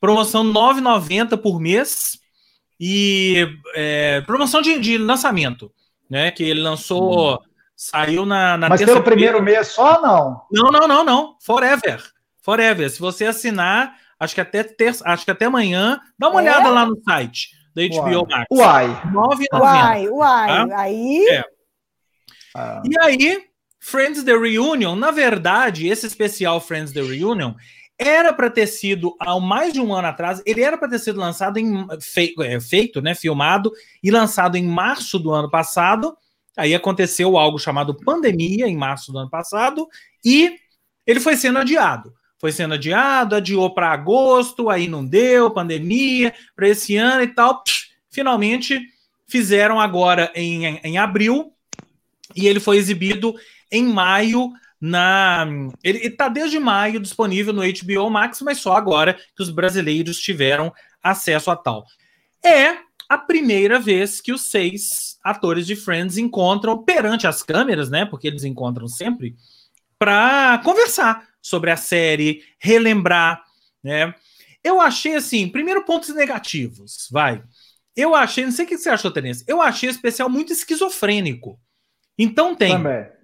[0.00, 2.18] Promoção 9,90 por mês.
[2.78, 5.72] E é, promoção de, de, lançamento,
[6.08, 6.30] né?
[6.30, 7.38] Que ele lançou, hum.
[7.74, 10.42] saiu na, na Mas pelo primeiro mês só não?
[10.52, 11.36] Não, não, não, não.
[11.40, 12.04] Forever.
[12.42, 12.90] Forever.
[12.90, 16.42] Se você assinar, acho que até terça, acho que até amanhã, dá uma é?
[16.42, 18.46] olhada lá no site da HBO Max.
[18.50, 18.86] Uai.
[19.12, 19.60] 9,90.
[19.60, 20.48] Uai, uai.
[20.48, 20.80] Tá?
[20.80, 21.28] Aí.
[21.30, 21.44] É.
[22.54, 22.82] Ah.
[22.84, 23.44] E aí,
[23.80, 27.54] Friends The Reunion, na verdade, esse especial Friends The Reunion
[27.98, 31.18] era para ter sido há mais de um ano atrás, ele era para ter sido
[31.18, 36.16] lançado em feito, é, feito, né, filmado e lançado em março do ano passado.
[36.56, 39.88] Aí aconteceu algo chamado pandemia em março do ano passado
[40.24, 40.56] e
[41.06, 42.12] ele foi sendo adiado.
[42.38, 47.62] Foi sendo adiado, adiou para agosto, aí não deu, pandemia, para esse ano e tal.
[47.64, 48.80] Psh, finalmente
[49.26, 51.52] fizeram agora em, em abril
[52.34, 53.34] e ele foi exibido
[53.70, 55.46] em maio na.
[55.82, 60.72] Ele está desde maio disponível no HBO Max, mas só agora que os brasileiros tiveram
[61.02, 61.84] acesso a tal.
[62.44, 68.04] É a primeira vez que os seis atores de Friends encontram perante as câmeras, né?
[68.04, 69.34] Porque eles encontram sempre,
[69.98, 73.42] para conversar sobre a série, relembrar,
[73.82, 74.14] né?
[74.62, 77.42] Eu achei assim, primeiro pontos negativos, vai.
[77.96, 81.58] Eu achei, não sei o que você achou, Terence, eu achei especial muito esquizofrênico.
[82.18, 83.18] Então tem Também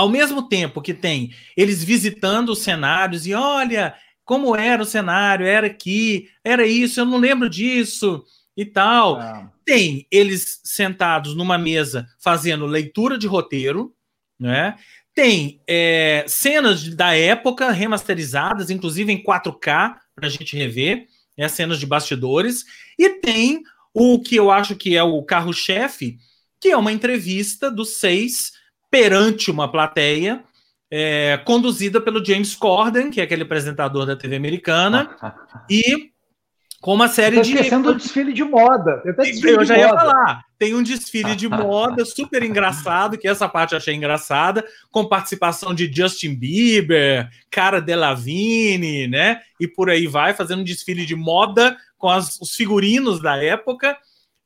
[0.00, 3.94] ao mesmo tempo que tem eles visitando os cenários e olha
[4.24, 8.24] como era o cenário, era aqui, era isso, eu não lembro disso
[8.56, 9.20] e tal.
[9.20, 9.46] É.
[9.62, 13.94] Tem eles sentados numa mesa fazendo leitura de roteiro,
[14.38, 14.74] né?
[15.14, 21.78] Tem é, cenas da época remasterizadas, inclusive em 4K, para a gente rever, né, cenas
[21.78, 22.64] de bastidores,
[22.98, 26.18] e tem o que eu acho que é o carro-chefe,
[26.60, 28.52] que é uma entrevista dos seis
[28.90, 30.44] perante uma plateia,
[30.90, 35.16] é, conduzida pelo James Corden, que é aquele apresentador da TV americana,
[35.70, 36.10] e
[36.80, 37.52] com uma série de.
[37.52, 39.02] esquecendo do desfile de moda.
[39.04, 40.00] Eu, eu já ia moda.
[40.00, 40.44] falar.
[40.58, 45.74] Tem um desfile de moda super engraçado, que essa parte eu achei engraçada, com participação
[45.74, 49.40] de Justin Bieber, Cara Delevingne, né?
[49.60, 53.96] E por aí vai, fazendo um desfile de moda com as, os figurinos da época.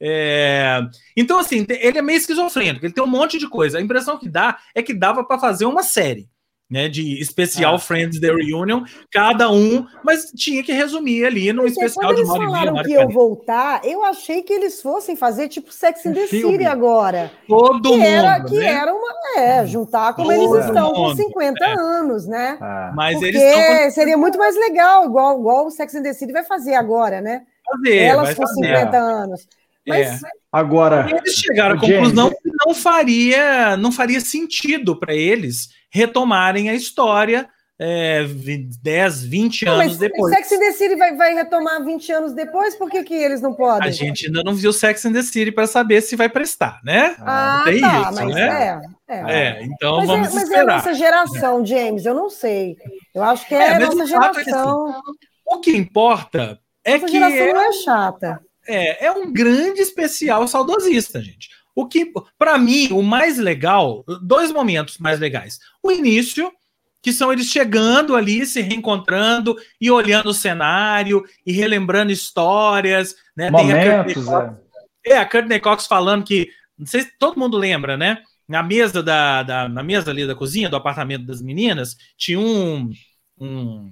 [0.01, 0.81] É...
[1.17, 3.79] Então, assim, ele é meio esquizofrênico, ele tem um monte de coisa.
[3.79, 6.29] A impressão que dá é que dava para fazer uma série
[6.71, 7.79] né, de especial ah.
[7.79, 12.45] Friends The Reunion, cada um, mas tinha que resumir ali no especial de uma hora
[12.45, 16.65] falaram que eu voltar, eu achei que eles fossem fazer tipo Sex and the City
[16.65, 17.31] agora.
[17.47, 18.67] Todo que mundo, era, Que né?
[18.67, 21.11] era uma, é, juntar como Todo eles estão mundo.
[21.11, 21.73] com 50 é.
[21.75, 22.59] anos, né?
[22.61, 22.93] Ah.
[22.95, 23.91] Mas Porque eles com...
[23.91, 27.43] seria muito mais legal, igual, igual o Sex and the City vai fazer agora, né?
[27.71, 29.47] Fazer, Elas com 50 anos.
[29.87, 30.29] Mas é.
[30.51, 36.75] Agora, eles chegaram à conclusão que não faria, não faria sentido para eles retomarem a
[36.75, 38.25] história é,
[38.83, 40.35] 10, 20 não, anos depois.
[40.35, 43.55] Sex and the City vai, vai, retomar 20 anos depois, por que, que eles não
[43.55, 43.89] podem?
[43.89, 47.17] A gente ainda não viu Sex and the City para saber se vai prestar, né?
[47.21, 48.81] Ah, Tem tá, isso, mas né?
[49.09, 49.33] é, é.
[49.33, 50.61] é então mas vamos é, mas esperar.
[50.61, 52.77] é a nossa geração, James, eu não sei.
[53.15, 54.89] Eu acho que é, é a nossa geração.
[54.89, 55.01] É assim,
[55.47, 57.13] o que importa é essa que.
[57.13, 58.41] geração é, não é chata.
[58.67, 61.49] É, é um grande especial saudosista, gente.
[61.75, 65.59] O que, para mim, o mais legal, dois momentos mais legais.
[65.83, 66.53] O início,
[67.03, 73.51] que são eles chegando ali, se reencontrando e olhando o cenário e relembrando histórias, né?
[73.51, 74.61] Momentos, Tem a Cox,
[75.07, 75.13] é.
[75.13, 78.23] é, a Courtney Cox falando que, não sei se todo mundo lembra, né?
[78.49, 82.91] Na mesa da, da na mesa ali da cozinha do apartamento das meninas tinha um,
[83.39, 83.91] um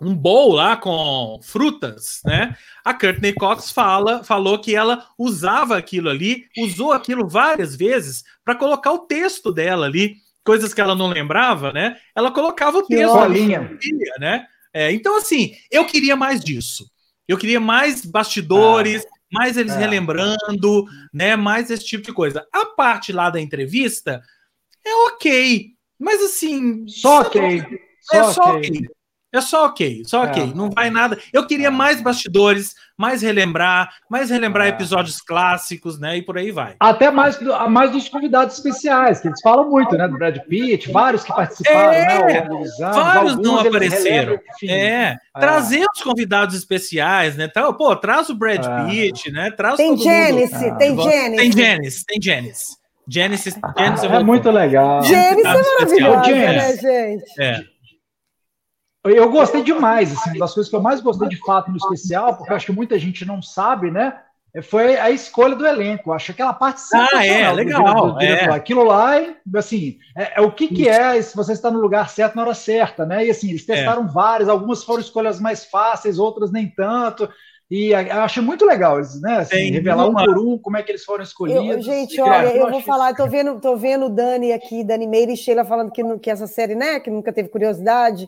[0.00, 2.56] um bowl lá com frutas, né?
[2.84, 8.54] A Courtney Cox fala, falou que ela usava aquilo ali, usou aquilo várias vezes para
[8.54, 11.96] colocar o texto dela ali, coisas que ela não lembrava, né?
[12.14, 13.48] Ela colocava o que texto ali,
[14.18, 14.46] né?
[14.72, 16.86] É, então assim, eu queria mais disso.
[17.26, 19.78] Eu queria mais bastidores, ah, mais eles é.
[19.78, 21.34] relembrando, né?
[21.34, 22.46] Mais esse tipo de coisa.
[22.52, 24.22] A parte lá da entrevista
[24.84, 27.64] é ok, mas assim, só ok.
[28.12, 28.70] É só ok.
[28.70, 28.95] okay.
[29.36, 30.42] É só ok, só ok.
[30.42, 30.46] É.
[30.46, 31.18] Não vai nada.
[31.32, 31.70] Eu queria é.
[31.70, 34.70] mais bastidores, mais relembrar, mais relembrar é.
[34.70, 36.16] episódios clássicos, né?
[36.16, 36.74] E por aí vai.
[36.80, 40.08] Até mais, mais dos convidados especiais, que eles falam muito, né?
[40.08, 42.38] Do Brad Pitt, vários que participaram, né?
[42.40, 44.38] Anos, vários não apareceram.
[44.66, 45.16] é.
[45.38, 47.48] Trazer os convidados especiais, né?
[47.76, 49.50] Pô, traz o Brad Pitt, né?
[49.50, 51.36] Traz tem Janice, tem Janice.
[51.36, 52.86] Tem Janice, tem Janice.
[53.08, 55.00] Genesis, Genesis é muito legal.
[55.04, 57.40] Genesis é maravilhoso, né, gente?
[57.40, 57.75] É.
[59.08, 62.36] Eu gostei demais, assim, uma das coisas que eu mais gostei de fato no especial,
[62.36, 64.18] porque acho que muita gente não sabe, né?
[64.62, 66.12] Foi a escolha do elenco.
[66.12, 68.12] Acho aquela parte Ah, é, legal.
[68.12, 68.50] Do diretor.
[68.50, 68.54] É.
[68.54, 69.12] Aquilo lá,
[69.54, 72.54] assim, é, é o que, que é se você está no lugar certo na hora
[72.54, 73.26] certa, né?
[73.26, 74.08] E assim, eles testaram é.
[74.08, 77.28] várias, algumas foram escolhas mais fáceis, outras nem tanto.
[77.70, 79.38] E eu achei muito legal eles, né?
[79.38, 81.66] Assim, revelar um por um como é que eles foram escolhidos.
[81.68, 85.32] Eu, gente, olha, eu, eu vou falar, tô vendo, tô vendo Dani aqui, Dani Meire
[85.32, 88.26] e Sheila falando que, que essa série, né, que nunca teve curiosidade.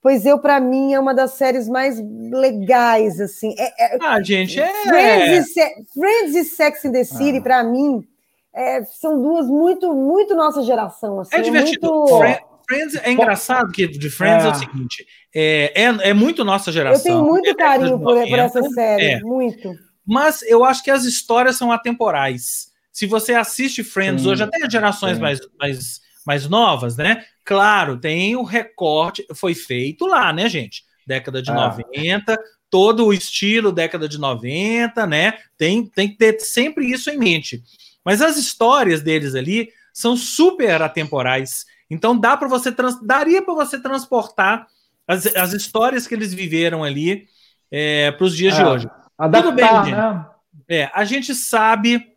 [0.00, 3.54] Pois eu, para mim, é uma das séries mais legais, assim.
[3.58, 4.72] É, é, ah, gente, é...
[4.84, 7.42] Friends e, Friends e Sex in the City, ah.
[7.42, 8.06] para mim,
[8.54, 11.20] é, são duas muito, muito nossa geração.
[11.20, 11.92] Assim, é divertido.
[11.92, 12.48] Muito...
[12.68, 16.70] Friends é engraçado que de Friends é, é o seguinte, é, é, é, muito nossa
[16.70, 16.98] geração.
[16.98, 19.20] Eu tenho muito carinho por, por, essa série, é.
[19.20, 19.72] muito.
[20.06, 22.68] Mas eu acho que as histórias são atemporais.
[22.92, 27.24] Se você assiste Friends sim, hoje, até gerações mais, mais, mais novas, né?
[27.42, 30.84] Claro, tem o recorte, foi feito lá, né, gente?
[31.06, 31.54] Década de ah.
[31.54, 32.38] 90,
[32.68, 35.38] todo o estilo década de 90, né?
[35.56, 37.62] Tem, tem que ter sempre isso em mente.
[38.04, 41.64] Mas as histórias deles ali são super atemporais.
[41.88, 44.66] Então dá para você trans, daria para você transportar
[45.06, 47.26] as, as histórias que eles viveram ali
[47.70, 48.90] é, para os dias é, de hoje.
[49.16, 49.96] Adaptar, Tudo bem, gente.
[49.96, 50.26] Né?
[50.68, 52.12] É, a gente sabe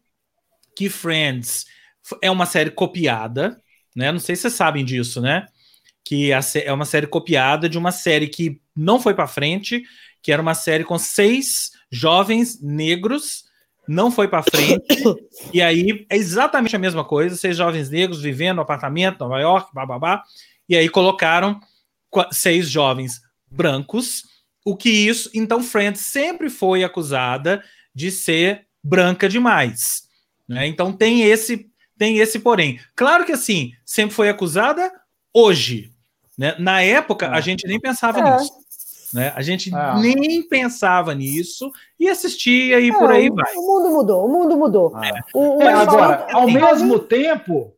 [0.75, 1.65] que Friends
[2.21, 3.57] é uma série copiada,
[3.95, 4.11] né?
[4.11, 5.45] Não sei se vocês sabem disso, né?
[6.03, 9.83] Que é uma série copiada de uma série que não foi para frente,
[10.21, 13.43] que era uma série com seis jovens negros,
[13.87, 14.81] não foi para frente.
[15.53, 19.73] e aí é exatamente a mesma coisa, seis jovens negros vivendo no apartamento, Nova York,
[19.73, 20.23] babá.
[20.67, 21.59] E aí colocaram
[22.31, 24.23] seis jovens brancos.
[24.63, 30.03] O que isso, então Friends sempre foi acusada de ser branca demais,
[30.47, 30.67] né?
[30.67, 31.70] Então tem esse
[32.01, 32.79] tem esse porém.
[32.95, 34.91] Claro que assim, sempre foi acusada
[35.31, 35.91] hoje.
[36.35, 36.55] Né?
[36.57, 37.41] Na época, a é.
[37.43, 38.39] gente nem pensava é.
[38.39, 38.53] nisso.
[39.13, 39.31] Né?
[39.35, 39.99] A gente é.
[39.99, 43.53] nem pensava nisso e assistia e é, por aí vai.
[43.55, 44.97] O mundo mudou, o mundo mudou.
[44.97, 45.11] É.
[45.31, 47.71] O, o agora, ao mesmo tempo,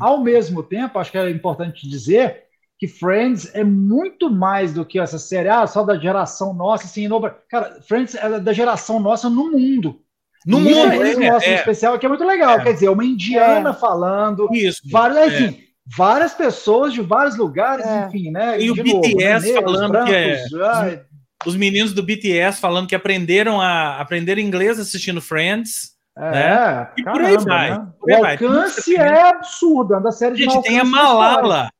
[0.00, 4.98] ao mesmo tempo, acho que é importante dizer que Friends é muito mais do que
[4.98, 7.20] essa série, ah, só da geração nossa, assim, no...
[7.48, 10.00] cara, Friends é da geração nossa no mundo.
[10.46, 12.64] No mundo, eles é, é, especial que é muito legal, é.
[12.64, 13.74] quer dizer, uma indiana é.
[13.74, 15.26] falando, isso, várias, é.
[15.26, 18.60] enfim, várias pessoas de vários lugares, enfim, né?
[18.60, 21.04] E, o novo, BTS né, falando brancos, que é,
[21.46, 25.96] os meninos do BTS falando que aprenderam a aprender inglês assistindo Friends.
[26.16, 26.88] É, né?
[26.96, 27.70] e caramba, por aí vai.
[27.70, 27.86] Né?
[28.00, 29.06] Por aí o alcance vai.
[29.06, 31.70] é absurdo, da série Gente, tem a Malala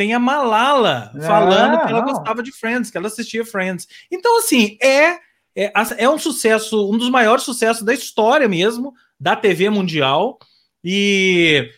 [0.00, 2.10] tem a Malala é, falando que ela não.
[2.10, 3.86] gostava de Friends, que ela assistia Friends.
[4.10, 5.18] Então, assim, é,
[5.56, 10.38] é, é um sucesso, um dos maiores sucessos da história mesmo, da TV mundial.
[10.82, 11.70] E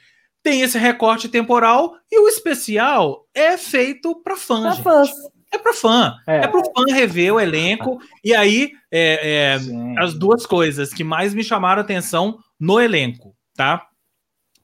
[0.42, 4.78] tem esse recorte temporal e o especial é feito para fãs.
[4.78, 5.10] Pra fãs.
[5.52, 6.14] É para fã.
[6.26, 7.98] É, é para o fã rever o elenco.
[8.24, 13.36] E aí, é, é as duas coisas que mais me chamaram a atenção no elenco,
[13.54, 13.86] tá?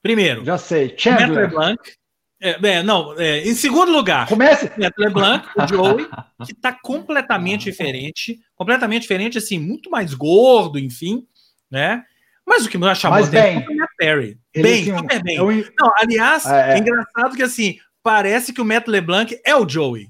[0.01, 1.93] Primeiro, já sei, Chandler Matt LeBlanc,
[2.41, 4.71] é, é, não, é, em segundo lugar, comece.
[4.77, 6.07] Neto LeBlanc, o Joey,
[6.45, 11.27] que está completamente diferente, completamente diferente, assim, muito mais gordo, enfim,
[11.71, 12.05] né?
[12.47, 14.39] Mas o que me chamou Mas bem, é o Matt Perry.
[14.57, 15.37] Bem, assim, super bem.
[15.37, 15.47] Eu...
[15.79, 19.69] Não, aliás, é, é, é, engraçado que assim, parece que o Matt LeBlanc é o
[19.69, 20.09] Joey.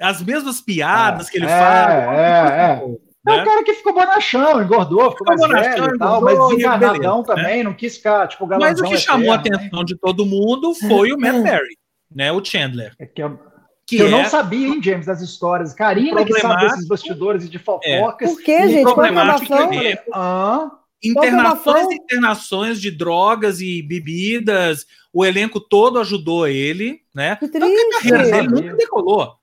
[0.00, 2.14] As mesmas piadas que ele fala.
[2.14, 2.82] É, é.
[2.84, 7.18] É o cara que ficou bonachão, engordou, ficou, ficou mais velho e tal, mas desencarnadão
[7.18, 7.24] né?
[7.24, 7.62] também, né?
[7.62, 9.84] não quis ficar, tipo, Mas o que chamou a atenção né?
[9.84, 11.78] de todo mundo foi o Matt Perry,
[12.12, 12.32] né?
[12.32, 12.92] O Chandler.
[12.98, 13.38] É que eu,
[13.86, 14.10] que eu é...
[14.10, 15.72] não sabia, hein, James, das histórias.
[15.72, 18.28] Karina que sabe desses bastidores e de fofocas.
[18.30, 18.34] É.
[18.34, 18.92] Por que, gente?
[18.92, 20.70] Qual é ah,
[21.04, 27.36] Internações e internações de drogas e bebidas, o elenco todo ajudou ele, né?
[27.36, 27.68] Que triste.
[27.68, 29.34] Então, a carreira dele nunca decolou,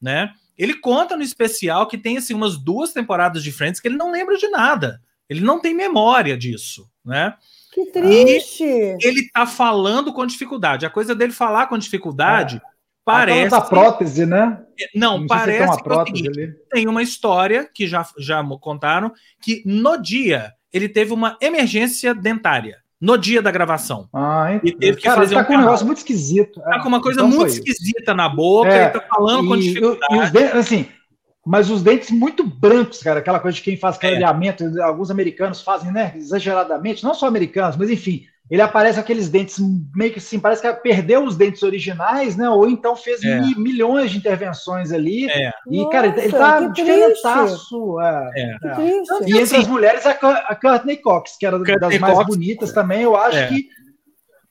[0.00, 0.32] né?
[0.58, 4.10] Ele conta no especial que tem assim umas duas temporadas de Friends que ele não
[4.10, 5.00] lembra de nada.
[5.28, 7.34] Ele não tem memória disso, né?
[7.72, 8.64] Que triste.
[8.64, 10.84] E ele tá falando com dificuldade.
[10.84, 12.60] A coisa dele falar com dificuldade é.
[13.04, 14.60] parece a prótese, né?
[14.94, 19.62] Não, não parece uma prótese que é tem uma história que já já contaram que
[19.64, 24.08] no dia ele teve uma emergência dentária no dia da gravação.
[24.12, 24.68] Ah, então.
[24.68, 26.60] E teve que Cara, fazer tá um com um negócio muito esquisito.
[26.60, 29.56] Tá com uma coisa então muito esquisita na boca, é, ele tá falando e, com
[29.56, 30.14] dificuldade.
[30.14, 30.86] E os dentes, assim,
[31.46, 34.82] mas os dentes muito brancos, cara, aquela coisa de quem faz clareamento, é.
[34.82, 39.58] alguns americanos fazem, né, exageradamente, não só americanos, mas enfim, ele aparece aqueles dentes
[39.94, 42.48] meio que assim, parece que perdeu os dentes originais, né?
[42.48, 43.40] Ou então fez é.
[43.40, 45.30] mi, milhões de intervenções ali.
[45.30, 45.50] É.
[45.70, 48.00] E, Nossa, cara, ele tá diferentaço.
[48.00, 49.26] É, é.
[49.26, 52.72] E entre as mulheres, a, a Courtney Cox, que era Courtney das mais Cox, bonitas
[52.72, 53.46] também, eu acho é.
[53.48, 53.68] que.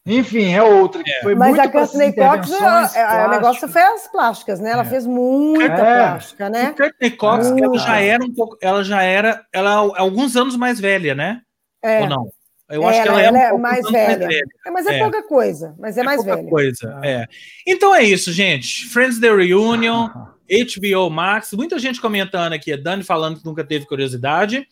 [0.09, 4.59] Enfim, é outra que foi Mas muito a Courtney Cox, o negócio foi as plásticas,
[4.59, 4.71] né?
[4.71, 6.67] Ela fez muita plástica, né?
[6.67, 10.79] A Courtney Cox, ela já era um pouco, ela já era, ela alguns anos mais
[10.79, 11.41] velha, né?
[11.83, 12.36] Ou não?
[12.69, 14.07] Eu acho que ela, ela é, um é mais, velha.
[14.07, 14.45] mais velha.
[14.65, 16.49] É, mas é, é, pouca coisa, mas é, é mais pouca velha.
[16.49, 17.27] coisa, é.
[17.65, 18.85] Então é isso, gente.
[18.87, 20.09] Friends The Reunion,
[20.49, 24.67] HBO Max, muita gente comentando aqui, a Dani falando que nunca teve curiosidade.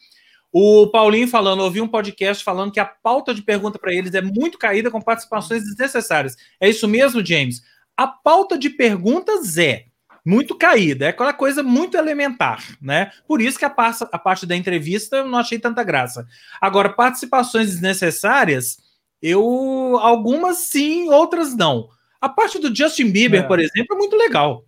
[0.52, 4.22] O Paulinho falando, ouvi um podcast falando que a pauta de pergunta para eles é
[4.22, 6.38] muito caída com participações desnecessárias.
[6.62, 7.62] É isso mesmo, James?
[7.98, 9.86] A pauta de perguntas é
[10.26, 13.12] muito caída, é aquela coisa muito elementar, né?
[13.28, 16.28] Por isso que a, parte, a parte da entrevista eu não achei tanta graça.
[16.60, 18.80] Agora, participações desnecessárias,
[19.22, 21.90] eu algumas sim, outras não.
[22.20, 23.44] A parte do Justin Bieber, é.
[23.44, 24.66] por exemplo, é muito legal.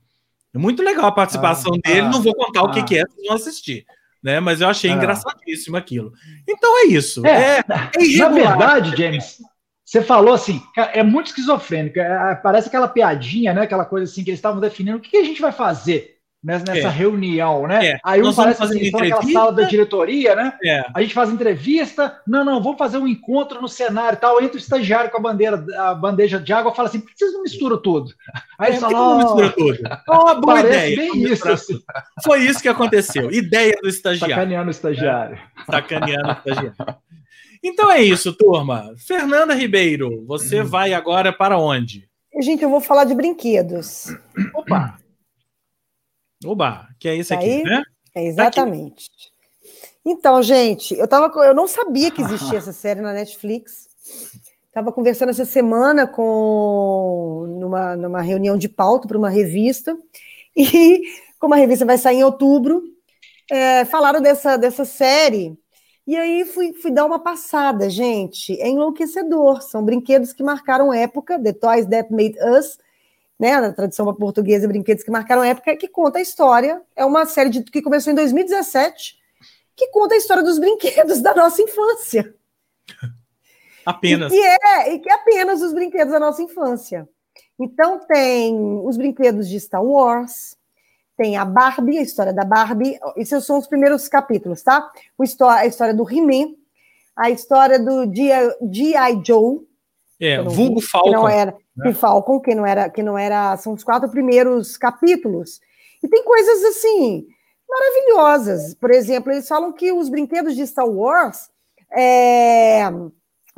[0.53, 2.01] É muito legal a participação ah, dele.
[2.01, 3.85] Ah, não vou contar ah, o que, que é, vocês vão assistir.
[4.21, 4.39] Né?
[4.39, 4.93] Mas eu achei ah.
[4.93, 6.13] engraçadíssimo aquilo.
[6.47, 7.25] Então é isso.
[7.25, 7.63] É, é,
[7.95, 9.37] é na verdade, James,
[9.87, 11.97] você falou assim, é muito esquizofrênico.
[11.97, 13.61] É, parece aquela piadinha, né?
[13.61, 14.97] Aquela coisa assim que eles estavam definindo.
[14.97, 16.89] O que, que a gente vai fazer nessa, é.
[16.89, 17.91] reunião, né?
[17.91, 17.99] É.
[18.03, 20.53] Aí um parece assim, estão naquela sala da diretoria, né?
[20.61, 20.85] É.
[20.93, 22.19] A gente faz entrevista.
[22.27, 24.41] Não, não, vamos fazer um encontro no cenário e tal.
[24.41, 27.31] Entra o estagiário com a bandeira, a bandeja de água, fala assim: por que vocês
[27.31, 28.11] não misturam tudo?
[28.59, 29.79] Aí eles falam: oh, mistura tudo.
[30.09, 30.97] Oh, boa ideia.
[30.97, 31.79] Bem isso, assim.
[32.25, 33.31] Foi isso que aconteceu.
[33.31, 34.35] Ideia do estagiário.
[34.35, 35.35] Sacaneando o estagiário.
[35.37, 35.71] É.
[35.71, 36.97] Sacaneando o estagiário.
[37.63, 38.93] Então é isso, turma.
[38.97, 40.65] Fernanda Ribeiro, você hum.
[40.65, 42.07] vai agora para onde?
[42.39, 44.07] Gente, eu vou falar de brinquedos.
[44.53, 44.99] Opa!
[46.45, 47.63] Oba, que é isso tá aqui, aí?
[47.63, 47.83] né?
[48.15, 49.05] É exatamente.
[49.09, 49.37] Tá
[50.05, 53.87] então, gente, eu, tava, eu não sabia que existia essa série na Netflix.
[54.67, 59.97] Estava conversando essa semana com numa, numa reunião de pauta para uma revista.
[60.55, 61.01] E
[61.39, 62.83] como a revista vai sair em outubro,
[63.51, 65.57] é, falaram dessa, dessa série
[66.07, 68.59] E aí fui, fui dar uma passada, gente.
[68.61, 69.61] É enlouquecedor.
[69.61, 72.79] São brinquedos que marcaram época, The Toys That Made Us,
[73.37, 73.59] né?
[73.59, 76.81] Na tradução portuguesa, brinquedos que marcaram época, que conta a história.
[76.95, 79.17] É uma série de, que começou em 2017,
[79.75, 82.33] que conta a história dos brinquedos da nossa infância.
[83.85, 84.31] Apenas.
[84.31, 87.07] E que é, e que é apenas os brinquedos da nossa infância.
[87.59, 90.56] Então tem os brinquedos de Star Wars,
[91.17, 92.97] tem a Barbie, a história da Barbie.
[93.15, 94.89] Esses são os primeiros capítulos, tá?
[95.17, 96.53] O a história do He-Man,
[97.15, 99.21] a história do G.I.
[99.25, 99.67] Joe.
[100.19, 101.09] É, vulgo Falcon.
[101.09, 101.93] Que não era, né?
[101.93, 105.59] Falcon, que não era, que não era, são os quatro primeiros capítulos.
[106.03, 107.27] E tem coisas assim
[107.67, 108.73] maravilhosas.
[108.75, 111.49] Por exemplo, eles falam que os brinquedos de Star Wars
[111.91, 112.81] é,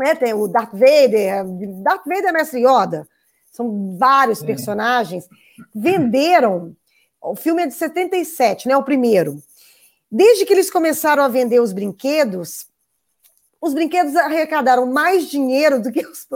[0.01, 1.45] é, tem o Darth Vader,
[1.83, 3.07] Darth Vader é Mestre Yoda,
[3.51, 5.27] são vários personagens,
[5.73, 6.75] venderam
[7.21, 8.77] o filme é de 77, né?
[8.77, 9.41] O primeiro.
[10.11, 12.67] Desde que eles começaram a vender os brinquedos,
[13.61, 16.27] os brinquedos arrecadaram mais dinheiro do que os,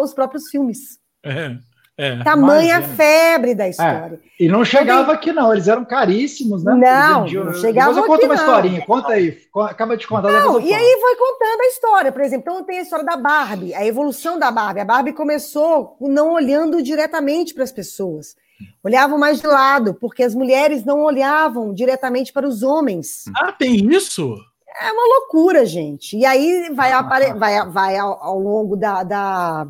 [0.00, 1.00] os próprios filmes.
[1.24, 1.56] É,
[1.98, 2.94] é, Tamanha imagina.
[2.94, 4.20] febre da história.
[4.22, 6.74] É, e não chegava aqui, não, eles eram caríssimos, né?
[6.74, 8.06] Não, vendiam, não chegava aqui.
[8.06, 8.42] Conta uma não.
[8.42, 10.30] historinha, conta aí, acaba de contar.
[10.30, 13.74] Não, e aí foi contando a história, por exemplo, então tem a história da Barbie,
[13.74, 14.80] a evolução da Barbie.
[14.80, 18.36] A Barbie começou não olhando diretamente para as pessoas
[18.82, 23.24] olhavam mais de lado, porque as mulheres não olhavam diretamente para os homens.
[23.36, 24.34] Ah, tem isso?
[24.80, 26.16] É uma loucura, gente.
[26.16, 27.32] E aí vai, apare...
[27.34, 29.66] vai, vai ao, ao longo da, da,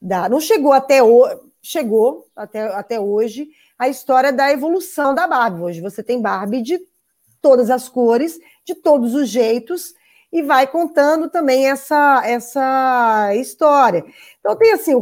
[0.00, 1.36] da, Não chegou até hoje.
[1.60, 3.48] Chegou até, até hoje
[3.78, 5.62] a história da evolução da Barbie.
[5.62, 6.80] Hoje você tem Barbie de
[7.40, 9.94] todas as cores, de todos os jeitos,
[10.32, 14.04] e vai contando também essa, essa história.
[14.40, 15.00] Então tem assim, o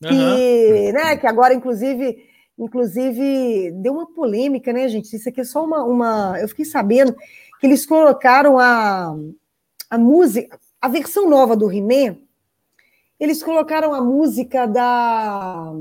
[0.00, 0.92] He-Man, que, uhum.
[0.92, 2.18] né, que agora, inclusive,
[2.58, 5.14] inclusive, deu uma polêmica, né, gente?
[5.14, 5.84] Isso aqui é só uma.
[5.84, 6.38] uma...
[6.40, 7.14] Eu fiquei sabendo
[7.60, 9.16] que eles colocaram a,
[9.90, 12.18] a música, a versão nova do He-Man,
[13.18, 15.72] eles colocaram a música da.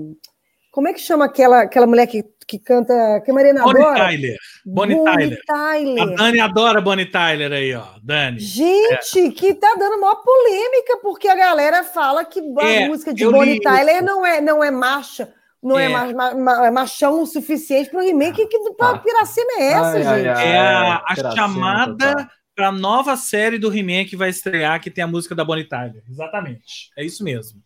[0.76, 3.96] Como é que chama aquela, aquela mulher que, que canta, que a Mariana Bonnie adora?
[3.96, 4.38] Tyler.
[4.66, 5.42] Bonnie, Bonnie Tyler.
[5.48, 6.04] Tyler.
[6.04, 7.86] A Dani adora Bonnie Tyler aí, ó.
[8.04, 8.40] Dani.
[8.42, 9.32] Gente, é.
[9.32, 13.62] que tá dando uma polêmica, porque a galera fala que a é, música de Bonnie
[13.62, 17.90] Tyler não é, não é marcha, não é, é ma, ma, é machão o suficiente
[17.90, 18.46] para o remake.
[18.46, 18.98] Que, que ah.
[18.98, 20.28] piracema é essa, ai, gente?
[20.28, 24.82] Ai, ai, é a, a chamada para a nova série do He-Man que vai estrear,
[24.82, 26.04] que tem a música da Bonnie Tyler.
[26.10, 26.92] Exatamente.
[26.98, 27.62] É isso mesmo.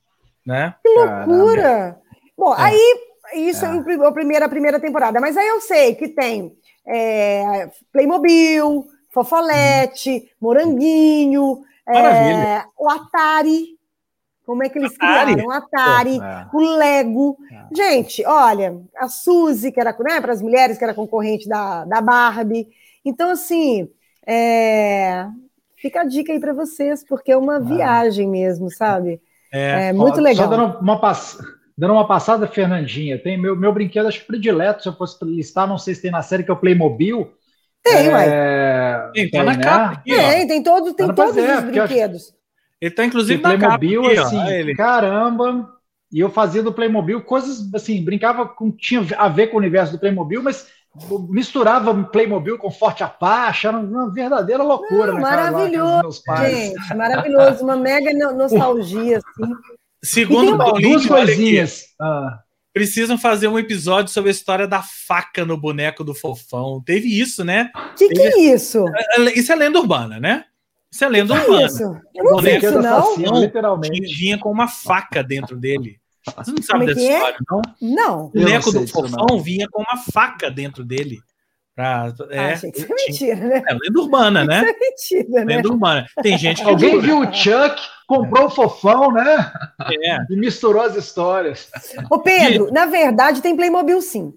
[0.46, 0.76] Né?
[0.84, 1.64] Que loucura!
[1.64, 2.09] Caramba.
[2.40, 2.62] Bom, é.
[2.62, 3.00] aí,
[3.36, 3.76] isso é.
[3.76, 6.56] é a primeira, a primeira temporada, mas aí eu sei que tem
[6.88, 10.28] é, Playmobil, Fofolete, uhum.
[10.40, 13.78] Moranguinho, é, o Atari.
[14.46, 15.34] Como é que eles Atari?
[15.34, 15.50] criaram?
[15.50, 16.48] O Atari, é.
[16.54, 17.38] o Lego.
[17.52, 17.76] É.
[17.76, 22.02] Gente, olha, a Suzy, que era né, para as mulheres, que era concorrente da, da
[22.02, 22.68] Barbie.
[23.04, 23.90] Então, assim,
[24.26, 25.28] é,
[25.76, 27.60] fica a dica aí para vocês, porque é uma ah.
[27.60, 29.22] viagem mesmo, sabe?
[29.52, 30.48] É, muito legal.
[30.48, 34.84] Só dando uma passada Dando uma passada, Fernandinha, tem meu, meu brinquedo, acho que predileto,
[34.84, 37.32] se eu fosse listar, não sei se tem na série que é o Playmobil.
[37.82, 38.14] Tem, é...
[38.14, 39.12] ué.
[39.14, 39.64] Tem, tá na né?
[39.64, 39.94] capa.
[39.94, 42.34] Aqui, tem, tem, todo, tem tá todos é, os brinquedos.
[42.82, 44.14] Ele tá inclusive na Playmobil, capa.
[44.14, 44.76] Aqui, assim, ele.
[44.76, 45.70] caramba.
[46.12, 48.70] E eu fazia do Playmobil coisas assim, brincava com.
[48.72, 50.68] tinha a ver com o universo do Playmobil, mas
[51.30, 55.14] misturava Playmobil com Forte Apache, era uma verdadeira loucura.
[55.14, 59.54] Não, maravilhoso, gente, maravilhoso, uma mega nostalgia, assim.
[60.04, 61.88] Segundo o Paulinho, coisinhas.
[62.00, 62.40] Ah.
[62.74, 66.82] Precisam fazer um episódio sobre a história da faca no boneco do fofão.
[66.86, 67.72] Teve isso, né?
[67.76, 68.86] O que, que é isso?
[68.88, 70.46] É, é, isso é lenda urbana, né?
[70.92, 71.66] Isso é lenda que urbana.
[71.66, 71.84] Isso?
[72.16, 73.42] Eu não sei isso, não.
[73.42, 74.16] literalmente.
[74.16, 76.00] vinha com uma faca dentro dele.
[76.38, 77.14] Você não sabe dessa é?
[77.14, 77.62] história, não?
[77.82, 78.26] Não.
[78.26, 79.42] O boneco do fofão não.
[79.42, 81.20] vinha com uma faca dentro dele.
[81.76, 83.64] Pra, é, ah, achei que isso é mentira, né?
[83.68, 84.58] É lenda urbana, né?
[84.58, 85.56] Isso é mentira, né?
[85.56, 86.06] Lenda urbana.
[86.22, 86.70] Tem gente que.
[86.70, 89.52] Alguém viu o Chuck, comprou o fofão, né?
[90.04, 90.18] É.
[90.30, 91.70] E misturou as histórias.
[92.10, 92.72] Ô, Pedro, e...
[92.72, 94.34] na verdade tem Playmobil sim.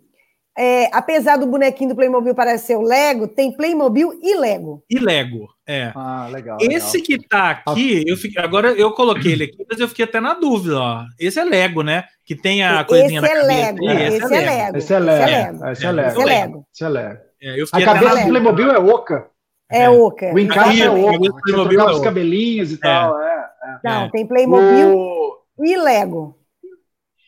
[0.57, 4.85] É, apesar do bonequinho do Playmobil parecer o Lego, tem Playmobil e Lego.
[4.89, 5.93] E Lego, é.
[5.95, 6.59] Ah, legal.
[6.61, 7.07] Esse legal.
[7.07, 10.35] que tá aqui, eu fiquei, agora eu coloquei ele aqui, mas eu fiquei até na
[10.35, 11.05] dúvida, ó.
[11.19, 12.05] Esse é Lego, né?
[12.25, 14.79] Que tem a coisinha esse na é Lego, esse, esse, é Lego.
[14.79, 15.67] Esse é Lego.
[15.69, 16.09] Esse é Lego.
[16.11, 16.67] Esse é Lego.
[16.73, 17.21] Esse é Lego.
[17.43, 19.27] É, a cabeça do Playmobil é oca.
[19.71, 20.35] É, oca.
[20.35, 21.19] O encaixe é oca.
[21.19, 23.21] Você é os cabelinhos e tal.
[23.21, 23.89] É, é.
[23.89, 25.39] Não, tem Playmobil o...
[25.59, 26.39] e Lego.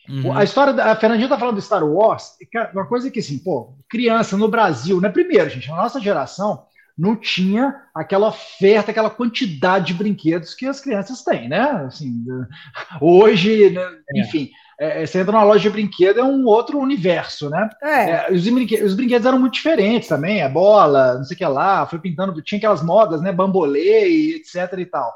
[0.07, 0.37] Uhum.
[0.37, 2.35] A história da a Fernandinha tá falando do Star Wars,
[2.73, 5.09] uma coisa que assim, pô, criança no Brasil, né?
[5.09, 6.63] Primeiro, gente, na nossa geração
[6.97, 11.61] não tinha aquela oferta, aquela quantidade de brinquedos que as crianças têm, né?
[11.85, 12.25] Assim,
[13.01, 13.81] hoje, né?
[14.15, 17.69] enfim, é, você entra numa loja de brinquedo, é um outro universo, né?
[17.81, 18.09] É.
[18.09, 21.45] É, os, brinquedos, os, brinquedos, eram muito diferentes também, a bola, não sei o que
[21.45, 23.31] lá, foi pintando, tinha aquelas modas, né?
[23.31, 25.13] Bambolê e etc e tal.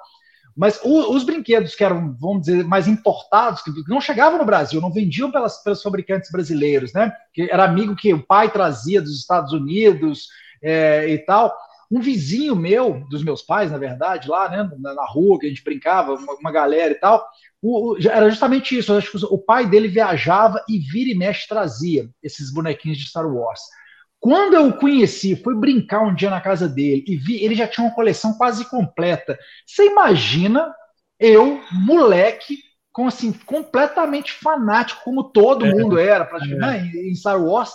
[0.55, 4.81] Mas o, os brinquedos que eram, vamos dizer, mais importados, que não chegavam no Brasil,
[4.81, 7.13] não vendiam pelas, pelos fabricantes brasileiros, né?
[7.33, 10.27] Que era amigo que o pai trazia dos Estados Unidos
[10.61, 11.55] é, e tal.
[11.91, 15.63] Um vizinho meu, dos meus pais, na verdade, lá né, na, rua que a gente
[15.63, 17.27] brincava, uma, uma galera e tal,
[17.61, 18.93] o, o, era justamente isso.
[18.93, 23.27] acho que o pai dele viajava e vira e mexe trazia esses bonequinhos de Star
[23.27, 23.61] Wars.
[24.19, 27.67] Quando eu o conheci, fui brincar um dia na casa dele e vi, ele já
[27.67, 29.37] tinha uma coleção quase completa.
[29.65, 30.73] Você imagina
[31.19, 32.57] eu, moleque,
[32.91, 37.09] com assim, completamente fanático, como todo é, mundo era, praticamente, é.
[37.09, 37.71] em Star Wars,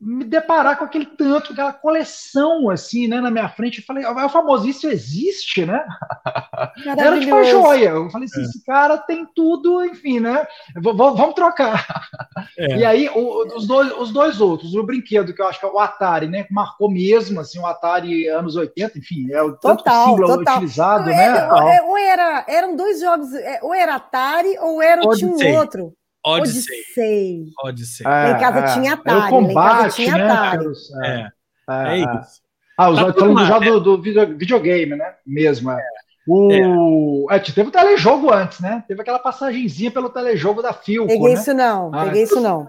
[0.00, 3.78] me deparar com aquele tanto, aquela coleção assim, né, na minha frente.
[3.78, 5.84] Eu falei, é o famoso, isso existe, né?
[6.86, 7.90] Era tipo uma joia.
[7.90, 8.44] Eu falei assim, é.
[8.44, 10.46] esse cara tem tudo, enfim, né?
[10.76, 11.86] V vamos trocar.
[12.58, 12.78] É.
[12.78, 15.68] E aí, o, os, dois, os dois outros, o brinquedo, que eu acho que é
[15.68, 16.44] o Atari, né?
[16.44, 20.56] Que marcou mesmo, assim, o Atari anos 80, enfim, é o tanto total, símbolo total.
[20.56, 21.48] utilizado, né?
[21.76, 25.94] É, ou era, eram dois jogos, é, ou era Atari ou era tinha um outro.
[26.24, 27.50] Odyssey.
[27.62, 28.06] Odyssey.
[28.06, 28.74] É, em casa é.
[28.74, 29.20] tinha Atari.
[29.20, 30.24] É o combate, tinha né?
[30.24, 30.66] Atari.
[31.02, 31.28] É, é,
[31.70, 32.44] é, é isso.
[32.76, 35.14] Ah, os tá falando já do, do videogame, né?
[35.26, 35.82] Mesmo, é.
[36.26, 37.28] O...
[37.30, 37.38] É.
[37.38, 38.82] teve o telejogo antes, né?
[38.88, 41.40] Teve aquela passagenzinha pelo telejogo da Philco, Peguei né?
[41.40, 42.68] isso não, ah, peguei isso não.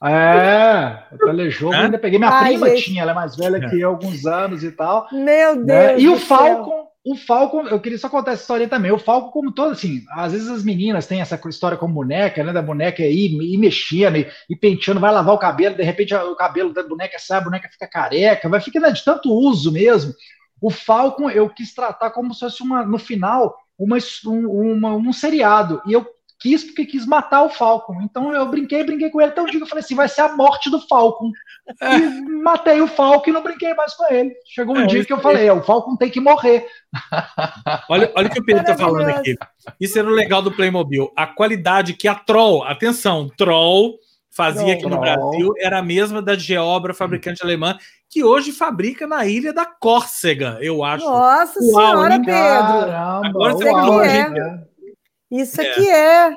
[0.00, 1.78] É, o telejogo é?
[1.78, 2.20] ainda peguei.
[2.20, 2.84] Minha Ai, prima gente.
[2.84, 5.08] tinha, ela é mais velha que eu, alguns anos e tal.
[5.10, 5.66] Meu Deus.
[5.66, 5.98] Né?
[5.98, 6.77] E o Falcon,
[7.12, 8.92] o Falcon, eu queria só contar essa história também.
[8.92, 12.52] O Falcon, como todo, assim, às vezes as meninas têm essa história com boneca, né?
[12.52, 16.36] Da boneca aí, e mexendo, e, e, penteando, vai lavar o cabelo, de repente o
[16.36, 20.12] cabelo da boneca sai, a boneca fica careca, vai ficando de tanto uso mesmo.
[20.60, 23.96] O Falcon eu quis tratar como se fosse uma, no final, uma,
[24.26, 25.80] uma, um seriado.
[25.86, 26.06] E eu
[26.38, 28.00] quis porque quis matar o Falcon.
[28.02, 30.36] Então eu brinquei, brinquei com ele até um dia eu falei assim, vai ser a
[30.36, 31.30] morte do Falcon.
[31.80, 31.96] É.
[31.96, 34.32] E matei o Falcon e não brinquei mais com ele.
[34.46, 36.66] Chegou um é, dia que eu falei, é, o Falcon tem que morrer.
[37.90, 39.36] Olha, olha o que o Pedro está falando aqui.
[39.78, 41.12] Isso era o legal do Playmobil.
[41.14, 43.98] A qualidade que a Troll, atenção, Troll
[44.30, 47.76] fazia aqui no Brasil era a mesma da Geobra, fabricante alemã,
[48.08, 51.04] que hoje fabrica na ilha da Córcega, eu acho.
[51.04, 52.32] Nossa Uau, senhora, Pedro!
[52.32, 54.67] Caramba, Agora você Uau, é.
[55.30, 55.70] Isso é.
[55.70, 56.36] aqui é.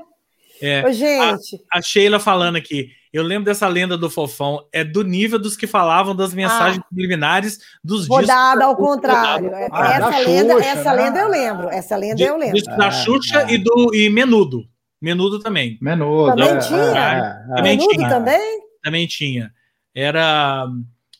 [0.61, 0.85] é.
[0.85, 1.61] Ô, gente.
[1.71, 2.89] A, a, Sheila falando aqui.
[3.13, 4.65] Eu lembro dessa lenda do fofão.
[4.71, 6.87] É do nível dos que falavam das mensagens ah.
[6.87, 9.51] subliminares dos Rodada ao contrário.
[9.71, 11.03] Ah, essa lenda, Xuxa, essa né?
[11.03, 11.69] lenda eu lembro.
[11.69, 12.61] Essa lenda de, eu lembro.
[12.77, 13.53] Da é, Xuxa é.
[13.53, 14.65] e do e Menudo.
[15.01, 15.77] Menudo também.
[15.81, 16.35] Menudo.
[16.35, 16.79] Também é, tinha?
[16.79, 18.09] É, também Menudo tinha.
[18.09, 18.61] também?
[18.83, 19.53] Também tinha.
[19.93, 20.67] Era.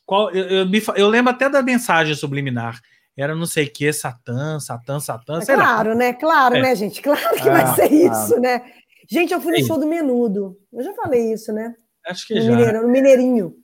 [0.05, 2.79] Qual, eu, eu, me, eu lembro até da mensagem subliminar
[3.17, 5.95] era não sei o que, Satã, Satã, Satã, é claro, lá.
[5.95, 6.13] né?
[6.13, 6.61] Claro, é.
[6.61, 7.01] né, gente?
[7.01, 8.61] Claro que vai ser isso, né?
[9.09, 10.57] Gente, eu fui no show do Menudo.
[10.71, 11.75] Eu já falei isso, né?
[12.05, 12.51] Acho que no já.
[12.51, 13.55] Mineirão, no Mineirinho.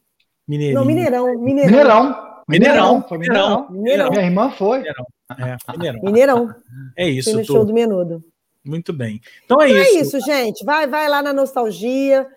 [0.48, 0.80] Mineirinho.
[0.80, 1.26] Não, Mineirão.
[1.40, 1.72] Mineirão.
[1.72, 2.28] Mineirão.
[2.48, 3.08] Mineirão.
[3.08, 3.70] Foi Mineirão.
[3.70, 4.10] Mineirão.
[4.12, 4.80] Minha irmã foi.
[4.80, 5.06] Mineirão.
[5.32, 6.02] É, Mineirão.
[6.04, 6.56] Mineirão.
[6.96, 7.32] É isso.
[7.32, 8.24] Foi no show do Menudo.
[8.64, 9.22] Muito bem.
[9.46, 9.98] Então é então isso.
[9.98, 10.66] É isso, gente.
[10.66, 12.28] Vai, vai lá na nostalgia.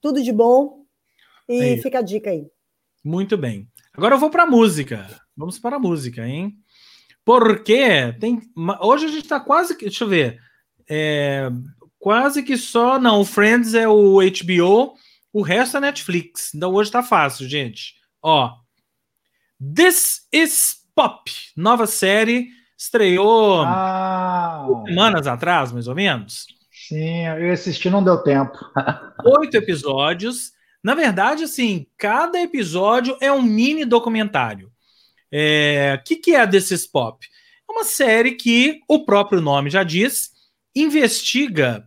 [0.00, 0.84] Tudo de bom.
[1.48, 2.46] E é fica a dica aí.
[3.04, 3.68] Muito bem.
[3.92, 5.06] Agora eu vou para a música.
[5.36, 6.56] Vamos para a música, hein?
[7.24, 8.40] Porque tem.
[8.80, 9.86] Hoje a gente está quase que.
[9.86, 10.40] Deixa eu ver.
[10.88, 11.50] É,
[11.98, 12.98] quase que só.
[12.98, 14.94] Não, o Friends é o HBO,
[15.32, 16.54] o resto é Netflix.
[16.54, 17.94] Então hoje tá fácil, gente.
[18.22, 18.52] Ó.
[19.74, 24.66] This is Pop, nova série, estreou ah.
[24.86, 26.46] semanas atrás, mais ou menos.
[26.72, 28.56] Sim, eu assisti, não deu tempo.
[29.38, 30.52] Oito episódios.
[30.82, 34.70] Na verdade, assim, cada episódio é um mini documentário.
[35.26, 37.26] O é, que, que é desses Pop?
[37.68, 40.30] É uma série que o próprio nome já diz,
[40.74, 41.84] investiga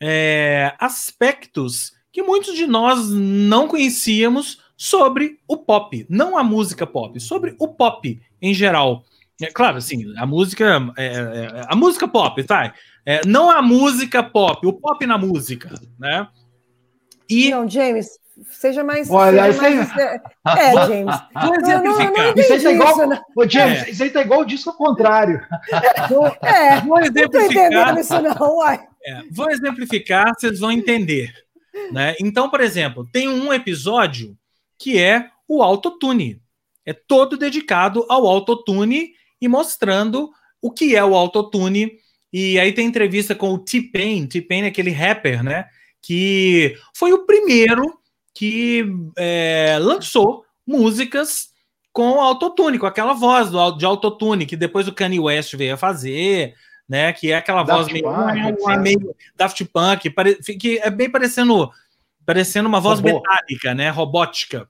[0.00, 7.18] é, aspectos que muitos de nós não conhecíamos sobre o pop, não a música pop,
[7.20, 9.04] sobre o pop em geral.
[9.40, 12.74] É claro, assim, a música, é, é, a música pop, tá?
[13.04, 16.28] É, não a música pop, o pop na música, né?
[17.28, 18.18] E não, James,
[18.50, 19.10] seja mais.
[19.10, 19.96] Olha, seja mais...
[19.96, 21.16] É, é, James.
[21.34, 21.82] Vou exemplificar.
[21.82, 23.12] Não, não, não isso aí tá igual.
[23.12, 23.90] Isso, Ô, James, é.
[23.90, 25.40] isso aí tá igual o disco ao contrário.
[26.42, 27.70] É, vou exemplificar.
[27.70, 28.80] Não tô isso, não, uai.
[29.04, 31.32] É, vou exemplificar, vocês vão entender.
[31.92, 32.14] Né?
[32.20, 34.36] Então, por exemplo, tem um episódio
[34.78, 36.40] que é o autotune.
[36.84, 40.30] É todo dedicado ao autotune e mostrando
[40.60, 41.92] o que é o autotune.
[42.32, 44.26] E aí tem entrevista com o T-Pain.
[44.26, 45.66] T-Pain é aquele rapper, né?
[46.02, 47.97] Que foi o primeiro
[48.38, 48.84] que
[49.16, 51.48] é, lançou músicas
[51.92, 55.76] com autotune, com aquela voz do, de autotune, que depois o Kanye West veio a
[55.76, 56.54] fazer,
[56.88, 57.12] né?
[57.12, 58.04] Que é aquela Daft voz meio,
[58.56, 60.08] Punk, meio Daft Punk,
[60.56, 61.68] que é bem parecendo,
[62.24, 63.14] parecendo uma voz Robô.
[63.16, 63.90] metálica, né?
[63.90, 64.68] Robótica.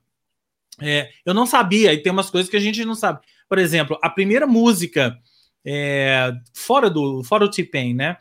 [0.80, 3.20] É, eu não sabia, e tem umas coisas que a gente não sabe.
[3.50, 5.14] Por exemplo, a primeira música
[5.62, 8.16] é, fora do fora do T-Pain, né?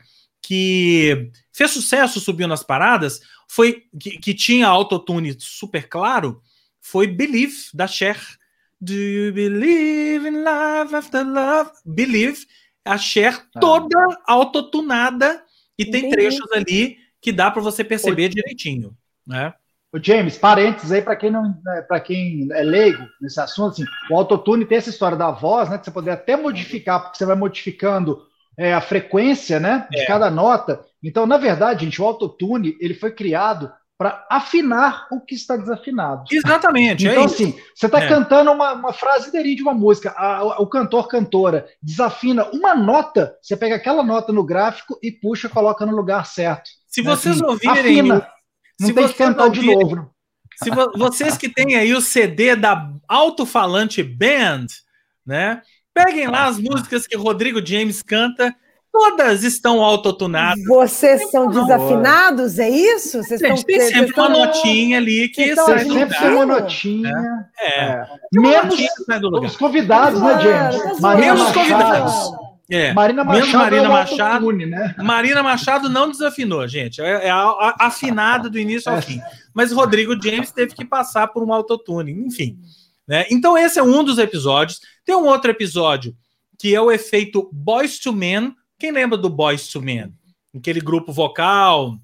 [0.48, 6.40] Que fez sucesso, subiu nas paradas, foi que, que tinha autotune super claro,
[6.80, 8.18] foi Believe, da Cher.
[8.80, 11.70] Do you believe in love after love?
[11.84, 12.46] Believe,
[12.82, 13.60] a Cher ah.
[13.60, 15.44] toda autotunada
[15.76, 18.96] e tem trechos ali que dá para você perceber direitinho,
[19.26, 19.52] né?
[19.92, 23.84] O James, parênteses aí para quem não, né, para quem é leigo nesse assunto, assim,
[24.10, 27.24] o autotune tem essa história da voz, né, que você poder até modificar, porque você
[27.24, 28.22] vai modificando
[28.58, 30.06] é, a frequência, né, de é.
[30.06, 30.84] cada nota.
[31.02, 36.24] Então, na verdade, gente, o autotune ele foi criado para afinar o que está desafinado.
[36.30, 37.06] Exatamente.
[37.06, 38.08] É então, é assim, você está é.
[38.08, 43.36] cantando uma, uma frase de uma música, a, a, o cantor, cantora desafina uma nota,
[43.42, 46.70] você pega aquela nota no gráfico e puxa, coloca no lugar certo.
[46.86, 47.10] Se né?
[47.10, 48.00] vocês assim, ouvirem.
[48.00, 48.28] Afina.
[48.80, 50.10] Não tem que cantar de novo.
[50.62, 54.66] Se vo vocês que têm aí o CD da Alto-Falante Band,
[55.26, 55.62] né?
[56.04, 58.54] Peguem lá as músicas que Rodrigo James canta,
[58.92, 60.62] todas estão autotunadas.
[60.64, 63.22] Vocês são desafinados, é isso?
[63.22, 67.12] Vocês Gente, tem sempre uma notinha ali que sai sempre tem uma notinha.
[67.58, 67.80] É.
[67.80, 68.06] é.
[68.32, 68.78] Menos
[69.44, 71.00] os convidados, né, James?
[71.18, 72.48] Menos convidados.
[72.70, 74.94] É, Marina Machado, Marina, é Machado tune, né?
[74.98, 77.00] Marina Machado não desafinou, gente.
[77.00, 79.02] É, é a, a, afinada do início ao é.
[79.02, 79.22] fim.
[79.54, 82.58] Mas Rodrigo James teve que passar por um autotune, enfim.
[83.08, 83.24] Né?
[83.30, 84.80] Então, esse é um dos episódios.
[85.08, 86.14] Tem um outro episódio
[86.58, 88.54] que é o efeito Boys to Men.
[88.78, 90.12] Quem lembra do Boys to Men?
[90.54, 91.98] Aquele grupo vocal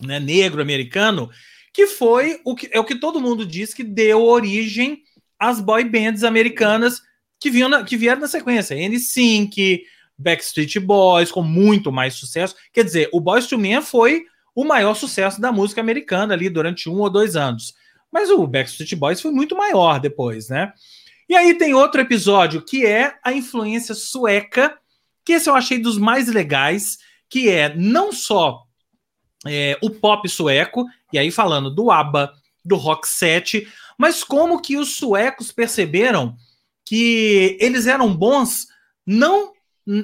[0.00, 1.30] né, negro americano,
[1.72, 5.04] que foi o que é o que todo mundo diz que deu origem
[5.38, 7.00] às boy bands americanas
[7.38, 8.74] que, vinham na, que vieram na sequência.
[8.74, 9.80] N5,
[10.18, 12.56] Backstreet Boys, com muito mais sucesso.
[12.72, 16.90] Quer dizer, o Boys to Men foi o maior sucesso da música americana ali durante
[16.90, 17.72] um ou dois anos.
[18.10, 20.72] Mas o Backstreet Boys foi muito maior depois, né?
[21.32, 24.78] E aí tem outro episódio que é a influência sueca,
[25.24, 28.64] que esse eu achei dos mais legais, que é não só
[29.46, 32.30] é, o pop sueco, e aí falando do ABBA,
[32.62, 33.66] do Rock 7,
[33.96, 36.36] mas como que os suecos perceberam
[36.84, 38.66] que eles eram bons
[39.06, 39.54] não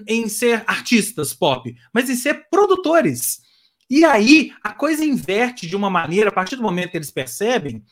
[0.07, 3.43] em ser artistas pop, mas em ser produtores.
[3.91, 7.85] E aí a coisa inverte de uma maneira, a partir do momento que eles percebem,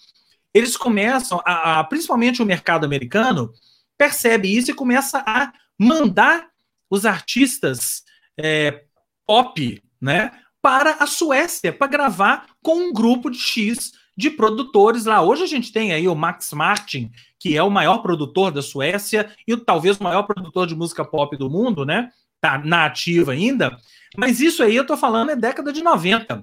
[0.57, 3.53] eles começam, a, a principalmente o mercado americano,
[3.99, 6.49] percebe isso e começa a mandar
[6.91, 8.03] os artistas
[8.39, 8.85] é,
[9.27, 10.31] pop, né,
[10.63, 15.21] para a Suécia para gravar com um grupo de X de produtores lá.
[15.21, 19.31] Hoje a gente tem aí o Max Martin, que é o maior produtor da Suécia
[19.47, 22.11] e talvez o maior produtor de música pop do mundo, né?
[22.41, 23.77] Tá na ativa ainda.
[24.17, 26.43] Mas isso aí eu tô falando é década de 90.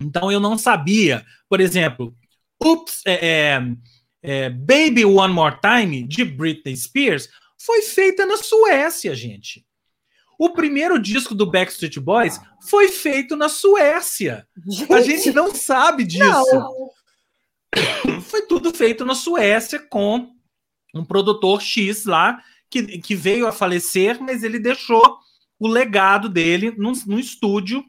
[0.00, 2.14] Então eu não sabia, por exemplo,
[2.62, 3.60] Oops, é, é,
[4.22, 7.28] é, Baby One More Time, de Britney Spears,
[7.58, 9.64] foi feita na Suécia, gente.
[10.38, 14.46] O primeiro disco do Backstreet Boys foi feito na Suécia.
[14.90, 16.24] A gente não sabe disso.
[16.24, 16.90] Não.
[18.22, 20.32] Foi tudo feito na Suécia com
[20.94, 25.18] um produtor X lá que, que veio a falecer, mas ele deixou
[25.58, 27.84] o legado dele no, no estúdio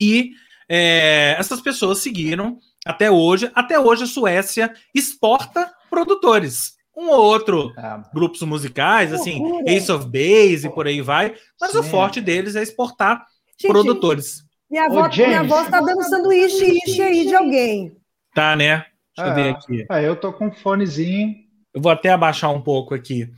[0.00, 0.32] e
[0.68, 3.50] é, essas pessoas seguiram até hoje.
[3.54, 8.00] Até hoje a Suécia exporta produtores um ou outro é.
[8.12, 11.78] grupos musicais, assim, Ace of Base e por aí vai, mas Sim.
[11.78, 13.24] o forte deles é exportar
[13.58, 14.44] Gente, produtores.
[14.70, 17.96] Minha avó, minha avó tá dando sanduíche aí de alguém.
[18.34, 18.84] Tá, né?
[19.16, 19.86] Deixa é, eu ver aqui.
[19.90, 21.34] É, eu tô com um fonezinho.
[21.74, 23.28] Eu vou até abaixar um pouco aqui.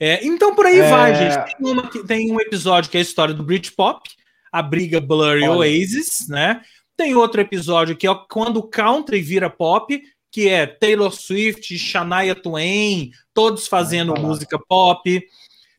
[0.00, 0.90] É, então por aí é...
[0.90, 1.56] vai, gente.
[1.56, 4.10] Tem, uma, tem, um episódio que é a história do Britpop,
[4.52, 5.58] a briga Blurry Olha.
[5.58, 6.60] Oasis, né?
[6.96, 12.34] Tem outro episódio que é quando o country vira pop, que é Taylor Swift, Shania
[12.34, 15.22] Twain, todos fazendo música pop.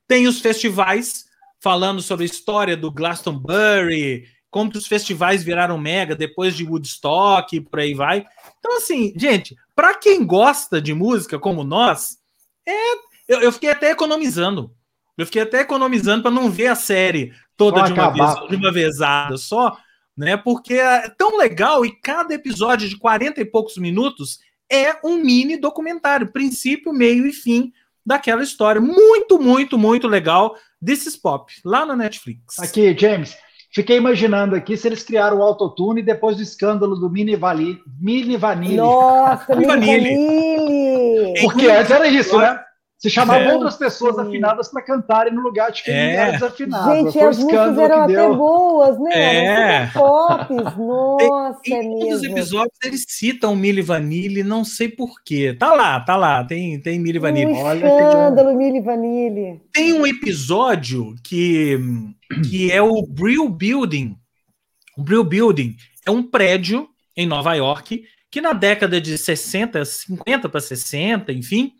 [0.08, 1.26] Tem os festivais
[1.60, 7.60] falando sobre a história do Glastonbury, como que os festivais viraram mega depois de Woodstock,
[7.60, 8.26] por aí vai.
[8.60, 12.18] Então, assim, gente, para quem gosta de música como nós,
[12.66, 12.94] é,
[13.28, 14.72] eu, eu, fiquei até economizando.
[15.18, 18.72] Eu fiquei até economizando para não ver a série toda de uma, vez, de uma
[18.72, 19.78] vezada só,
[20.18, 20.38] né?
[20.38, 24.40] Porque é tão legal e cada episódio de 40 e poucos minutos
[24.72, 27.72] é um mini documentário, princípio, meio e fim
[28.06, 28.80] daquela história.
[28.80, 32.60] Muito, muito, muito legal desses pop, lá na Netflix.
[32.60, 33.36] Aqui, James,
[33.74, 38.38] fiquei imaginando aqui se eles criaram o autotune depois do escândalo do Mini, Vali, Mini
[38.38, 38.78] Vanille.
[38.78, 41.34] Nossa, Mini Vanille.
[41.42, 42.60] Porque antes era isso, né?
[42.98, 43.54] Você chamava é.
[43.54, 46.16] outras pessoas afinadas para cantarem no lugar de quem é.
[46.16, 46.96] era desafinado.
[46.96, 49.12] Gente, as músicas eram até boas, né?
[49.14, 49.88] É.
[49.88, 50.78] Pops.
[50.78, 52.00] Nossa, e, é mesmo.
[52.00, 55.54] Todos os episódios eles citam Milli Vanilli, não sei porquê.
[55.54, 57.52] Tá lá, tá lá, tem, tem Milli Vanilli.
[57.52, 58.56] Um Olha escândalo, que...
[58.56, 59.62] Milli Vanilli.
[59.74, 61.78] Tem um episódio que,
[62.50, 64.16] que é o Brill Building.
[64.98, 65.76] O Brill Building
[66.06, 68.04] é um prédio em Nova York
[68.36, 71.72] que na década de 60, 50 para 60, enfim,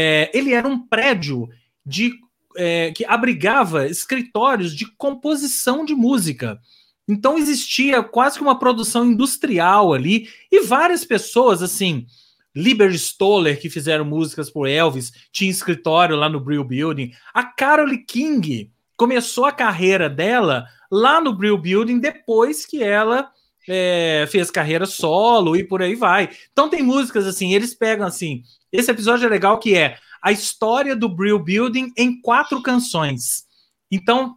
[0.00, 1.48] é, ele era um prédio
[1.84, 2.14] de
[2.56, 6.60] é, que abrigava escritórios de composição de música.
[7.08, 12.06] Então existia quase que uma produção industrial ali e várias pessoas assim,
[12.54, 17.10] Lieber Stoller que fizeram músicas por Elvis, tinha escritório lá no Brill Building.
[17.34, 23.32] A Carole King começou a carreira dela lá no Brill Building depois que ela
[23.68, 26.30] é, fez carreira solo e por aí vai.
[26.52, 28.42] Então tem músicas assim, eles pegam assim.
[28.72, 33.44] Esse episódio é legal que é a história do Brill Building em quatro canções.
[33.90, 34.36] Então,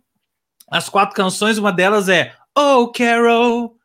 [0.69, 3.75] as quatro canções, uma delas é Oh Carol,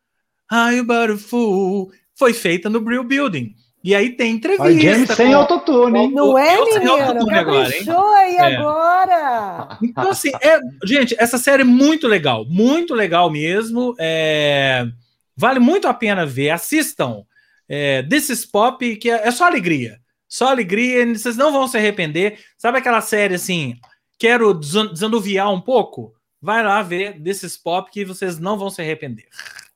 [0.51, 3.55] How About a Fool, foi feita no Brill Building.
[3.83, 4.81] E aí tem entrevista.
[4.81, 6.11] James sem autotune, hein?
[6.11, 6.93] Não é, menino?
[6.93, 7.85] Agora, hein?
[8.17, 8.55] aí é.
[8.57, 9.77] agora.
[9.81, 12.43] Então, assim, é, gente, essa série é muito legal.
[12.49, 13.95] Muito legal mesmo.
[13.97, 14.85] É,
[15.37, 16.49] Vale muito a pena ver.
[16.49, 17.23] Assistam.
[17.69, 19.99] É, This is Pop, que é, é só alegria.
[20.27, 22.39] Só alegria, vocês não vão se arrepender.
[22.57, 23.75] Sabe aquela série assim,
[24.17, 26.13] quero desanuviar um pouco?
[26.41, 29.27] Vai lá ver This is Pop, que vocês não vão se arrepender.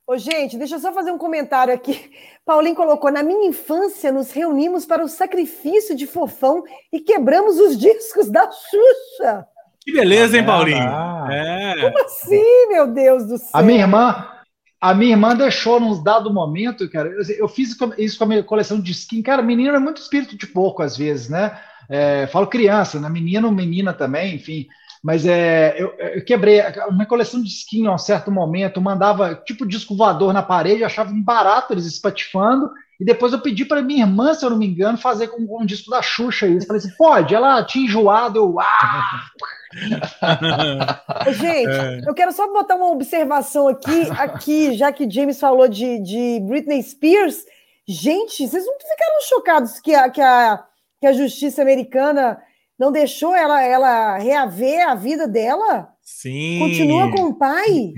[0.05, 2.11] Ô, gente, deixa eu só fazer um comentário aqui.
[2.45, 7.77] Paulinho colocou: na minha infância, nos reunimos para o sacrifício de fofão e quebramos os
[7.77, 9.47] discos da Xuxa.
[9.79, 10.83] Que beleza, hein, Paulinho?
[10.83, 11.81] Ah, é.
[11.81, 13.49] Como assim, meu Deus do céu?
[13.53, 14.27] A minha irmã,
[14.81, 17.07] a minha irmã deixou num dado momento, cara.
[17.07, 19.21] Eu, eu, fiz isso com a minha coleção de skin.
[19.21, 21.55] Cara, menino é muito espírito de porco às vezes, né?
[21.87, 23.07] É, falo criança, né?
[23.07, 24.67] Menino, menina também, enfim.
[25.03, 29.67] Mas é, eu, eu quebrei uma coleção de skin a um certo momento, mandava tipo
[29.67, 32.71] disco voador na parede, achava um barato eles espatifando.
[32.99, 35.65] E depois eu pedi para minha irmã, se eu não me engano, fazer com, um
[35.65, 36.65] disco da Xuxa isso.
[36.65, 37.35] Falei assim, pode?
[37.35, 38.59] Ela tinha enjoado, eu.
[38.59, 39.25] Ah!
[41.31, 42.01] Gente, é.
[42.07, 46.83] eu quero só botar uma observação aqui, aqui, já que James falou de, de Britney
[46.83, 47.45] Spears.
[47.87, 50.63] Gente, vocês não ficaram chocados que a, que a,
[50.99, 52.41] que a justiça americana
[52.77, 55.89] não deixou ela, ela reaver a vida dela?
[56.01, 56.59] Sim.
[56.59, 57.93] Continua com o pai?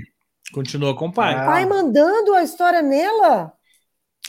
[0.52, 1.34] Continua com o pai.
[1.34, 3.52] O pai mandando a história nela.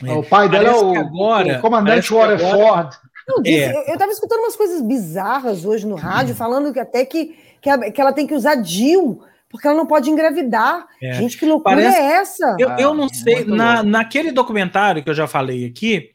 [0.03, 0.11] É.
[0.13, 2.97] O pai dela é o, agora, o comandante Waterford.
[3.27, 3.89] Não, é.
[3.89, 6.37] Eu estava escutando umas coisas bizarras hoje no rádio, hum.
[6.37, 9.87] falando que até que, que, a, que ela tem que usar DIL, porque ela não
[9.87, 10.85] pode engravidar.
[11.01, 11.13] É.
[11.13, 11.97] Gente, que loucura Parece...
[11.97, 12.55] é essa?
[12.59, 16.11] Eu, eu não ah, sei, na, naquele documentário que eu já falei aqui,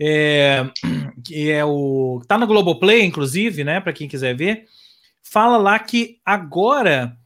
[0.00, 0.64] é,
[1.24, 2.22] que é o.
[2.26, 3.80] tá no Globoplay, inclusive, né?
[3.80, 4.64] Para quem quiser ver,
[5.22, 7.16] fala lá que agora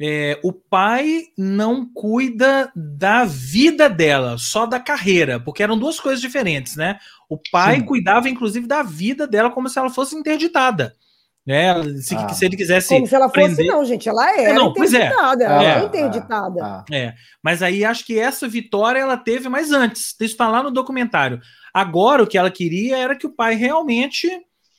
[0.00, 6.20] é, o pai não cuida da vida dela, só da carreira, porque eram duas coisas
[6.20, 6.98] diferentes, né?
[7.28, 7.84] O pai Sim.
[7.84, 10.94] cuidava, inclusive, da vida dela como se ela fosse interditada.
[11.44, 11.74] Né?
[12.00, 12.28] Se, ah.
[12.28, 12.88] se ele quisesse.
[12.94, 13.66] Como se ela fosse, prender...
[13.66, 14.08] não, gente.
[14.08, 15.44] Ela é não, interditada.
[15.44, 16.62] Ela é, é interditada.
[16.62, 16.94] Ah, ah.
[16.94, 17.14] É.
[17.42, 20.10] Mas aí acho que essa vitória ela teve mais antes.
[20.10, 21.40] Isso está lá no documentário.
[21.72, 24.28] Agora o que ela queria era que o pai realmente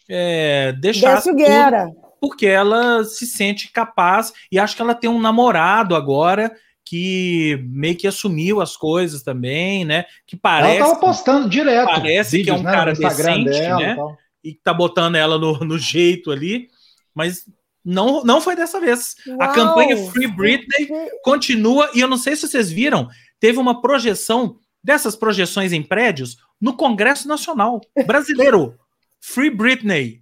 [0.08, 1.16] é, deixasse.
[1.16, 5.96] Desce o guerra porque ela se sente capaz e acho que ela tem um namorado
[5.96, 6.52] agora
[6.90, 10.06] que meio que assumiu as coisas também, né?
[10.26, 10.78] Que parece.
[10.78, 11.86] Ela tava postando direto.
[11.86, 13.98] Parece vídeos, que é um né, cara decente, dela, né?
[14.44, 16.68] E que tá botando ela no, no jeito ali,
[17.14, 17.46] mas
[17.86, 19.16] não, não foi dessa vez.
[19.28, 19.42] Uau.
[19.42, 20.90] A campanha Free Britney
[21.24, 23.08] continua, e eu não sei se vocês viram,
[23.40, 28.76] teve uma projeção dessas projeções em prédios no Congresso Nacional Brasileiro.
[29.22, 30.22] Free Britney.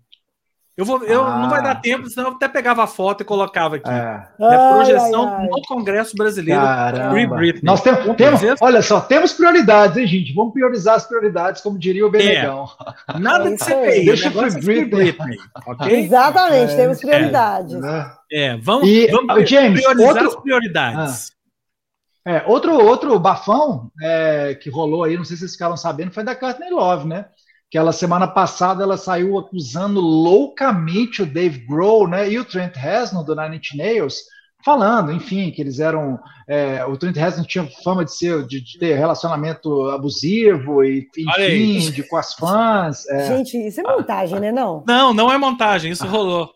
[0.78, 1.40] Eu vou, eu ah.
[1.40, 3.90] não vai dar tempo, senão eu até pegava a foto e colocava aqui.
[3.90, 4.28] É.
[4.40, 5.48] é projeção ai, ai.
[5.48, 6.62] no Congresso Brasileiro.
[7.64, 10.36] Nós temos, temos, olha só, temos prioridades, hein, gente?
[10.36, 12.70] Vamos priorizar as prioridades, como diria o Benegão.
[13.08, 13.18] É.
[13.18, 15.12] Nada de CPI, deixa Free é Britney.
[15.14, 16.00] Britney okay?
[16.00, 17.84] Exatamente, é, temos prioridades.
[17.84, 21.34] É, é vamos, e, vamos James, priorizar outro, as prioridades.
[22.24, 23.90] Ah, é, outro, outro bafão
[24.62, 27.26] que rolou aí, não sei se vocês ficaram sabendo, foi da Courtney Love, né?
[27.70, 32.76] Que ela semana passada ela saiu acusando loucamente o Dave Grohl, né, e o Trent
[32.76, 34.22] Reznor do Nine Inch Nails,
[34.64, 38.80] falando, enfim, que eles eram, é, o Trent Reznor tinha fama de ser, de, de
[38.80, 43.06] ter relacionamento abusivo e enfim, de, com as fãs.
[43.08, 43.28] É.
[43.28, 44.84] Gente, isso é montagem, né, não?
[44.88, 46.50] Não, não é montagem, isso rolou.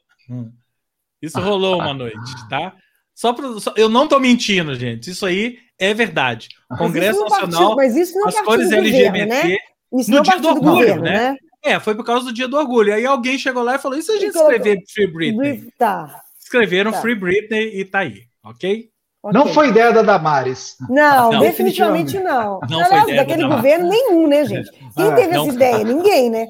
[1.21, 2.73] Isso rolou uma noite, tá?
[3.13, 5.11] Só, pra, só eu não tô mentindo, gente.
[5.11, 6.47] Isso aí é verdade.
[6.77, 9.57] Congresso mas Nacional, partido, mas isso não é as cores LGBT, governo, né?
[9.93, 11.31] Isso no dia do orgulho, governo, né?
[11.31, 11.37] né?
[11.63, 12.93] É, foi por causa do dia do orgulho.
[12.93, 15.67] Aí alguém chegou lá e falou: e se a gente escrever Free Britney?
[15.77, 16.21] Tá.
[16.39, 17.01] Escreveram tá.
[17.01, 18.91] Free Britney e tá aí, ok?
[19.23, 19.39] Okay.
[19.39, 20.75] Não foi ideia da Damares.
[20.89, 22.59] Não, não definitivamente não.
[22.67, 24.71] não Aliás, daquele da governo, nenhum, né, gente?
[24.95, 25.83] Quem é, teve essa ideia?
[25.83, 26.47] Ninguém, né?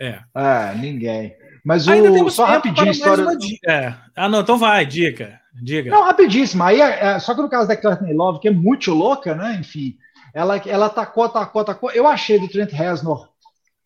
[0.00, 0.18] É.
[0.34, 1.36] é ninguém.
[1.62, 3.24] Mas o, só rapidinho a história.
[3.66, 3.94] É.
[4.16, 5.38] Ah, não, então vai, dica.
[5.62, 5.90] Diga.
[5.90, 6.62] Não, rapidíssimo.
[6.62, 9.58] Aí, é, só que no caso da Courtney Love, que é muito louca, né?
[9.60, 9.96] Enfim,
[10.34, 11.90] ela, ela atacou, atacou, atacou.
[11.92, 13.28] Eu achei do Trent Reznor,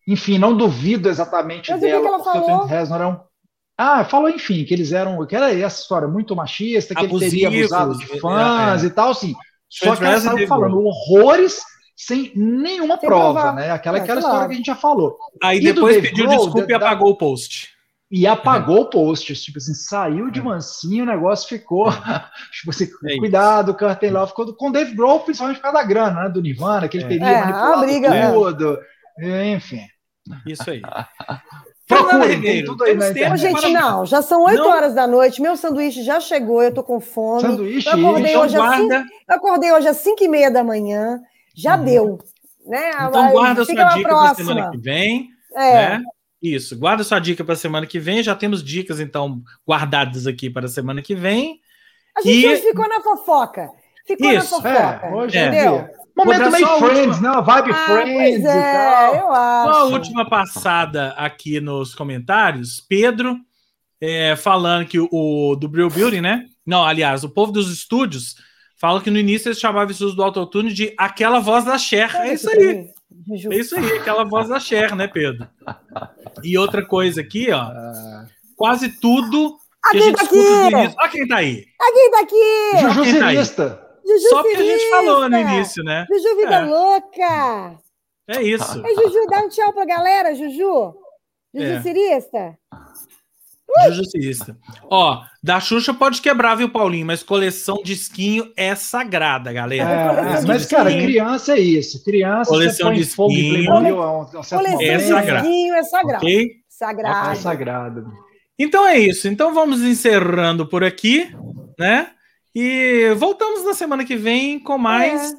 [0.07, 2.41] enfim, não duvido exatamente Mas dela, porque falou?
[2.41, 3.29] o Trent Reznor é um
[3.81, 7.43] ah, falou, enfim, que eles eram, que era essa história muito machista, que Abusivos, ele
[7.43, 8.89] teria abusado de é, fãs é, é.
[8.89, 9.33] e tal, assim.
[9.69, 11.61] Só que ela saiu falando horrores
[11.95, 13.55] sem nenhuma sem prova, provar.
[13.55, 13.71] né?
[13.71, 15.17] Aquela, é, aquela história que a gente já falou.
[15.41, 17.13] Aí e depois pediu Grohl, desculpa e apagou da...
[17.13, 17.69] o post.
[18.11, 21.89] E apagou o post, tipo assim, saiu de mansinho, o negócio ficou,
[22.51, 25.83] tipo assim, é cuidado, Curtain Love, ficou com o Dave Grohl, principalmente por causa da
[25.83, 28.79] grana, né, do Nirvana, que ele teria é, manipulado briga, tudo,
[29.53, 29.81] enfim.
[30.47, 30.81] Isso aí.
[31.87, 33.41] Procurem, tem tudo aí na internet.
[33.41, 34.69] Gente, não, já são 8 não.
[34.69, 37.41] horas da noite, meu sanduíche já chegou, eu tô com fome.
[37.41, 38.97] Sanduíche, eu acordei, então hoje, guarda...
[38.97, 41.19] às 5, eu acordei hoje às 5 e meia da manhã,
[41.55, 41.85] já uhum.
[41.85, 42.19] deu.
[42.65, 42.91] Né?
[42.91, 45.29] Então guarda sua dica para semana que vem.
[45.55, 45.97] É.
[45.97, 46.03] Né?
[46.41, 48.23] Isso, guarda sua dica para semana que vem.
[48.23, 51.59] Já temos dicas, então, guardadas aqui para a semana que vem.
[52.17, 52.57] A gente e...
[52.57, 53.69] ficou na fofoca.
[54.05, 54.55] Ficou Isso.
[54.55, 55.07] na fofoca.
[55.07, 55.75] É, hoje entendeu?
[55.75, 55.99] É.
[56.15, 57.29] Momento meio Friends, né?
[57.41, 59.15] Vibe ah, Friends é, e tal.
[59.15, 59.69] Eu acho.
[59.69, 62.81] Uma última passada aqui nos comentários.
[62.81, 63.37] Pedro
[64.01, 66.45] é, falando que o, o do Brill Building, né?
[66.65, 68.35] Não, aliás, o povo dos estúdios
[68.77, 72.13] fala que no início eles chamavam isso do autotune de aquela voz da Cher.
[72.15, 72.89] É isso aí.
[73.51, 75.47] É isso aí, aquela voz da Cher, né, Pedro?
[76.43, 77.65] E outra coisa aqui, ó.
[78.55, 79.57] Quase tudo
[79.91, 80.95] que a, a gente tá escuta no início.
[80.99, 81.65] Olha quem tá aí.
[81.79, 82.71] A quem tá aqui.
[82.81, 83.89] Juju Cirista.
[84.05, 86.05] Juju Só porque a gente falou no início, né?
[86.09, 86.65] Juju Vida é.
[86.65, 87.77] Louca!
[88.27, 88.85] É isso.
[88.85, 90.95] É, Juju, dá um tchau pra galera, Juju.
[91.53, 91.81] Juju é.
[91.81, 92.57] Cirista.
[94.09, 94.57] Cirista.
[94.89, 97.05] Ó, da Xuxa pode quebrar, viu, Paulinho?
[97.05, 99.89] Mas coleção de esquinho é sagrada, galera.
[99.89, 102.03] É, mas, cara, criança é isso.
[102.03, 103.63] Criança, coleção de esquinho.
[103.63, 105.47] É, coleção é sagrado.
[105.47, 106.25] de esquinho é sagrado.
[106.25, 106.51] Okay?
[106.67, 107.31] Sagrado.
[107.31, 108.13] É sagrado.
[108.57, 109.27] Então é isso.
[109.27, 111.29] Então vamos encerrando por aqui,
[111.77, 112.11] né?
[112.53, 115.31] E voltamos na semana que vem com mais.
[115.31, 115.35] É.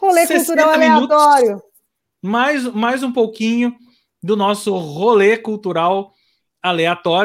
[0.00, 1.62] Rolê cultural aleatório.
[2.22, 3.74] Mais, mais um pouquinho
[4.22, 6.17] do nosso rolê cultural aleatório.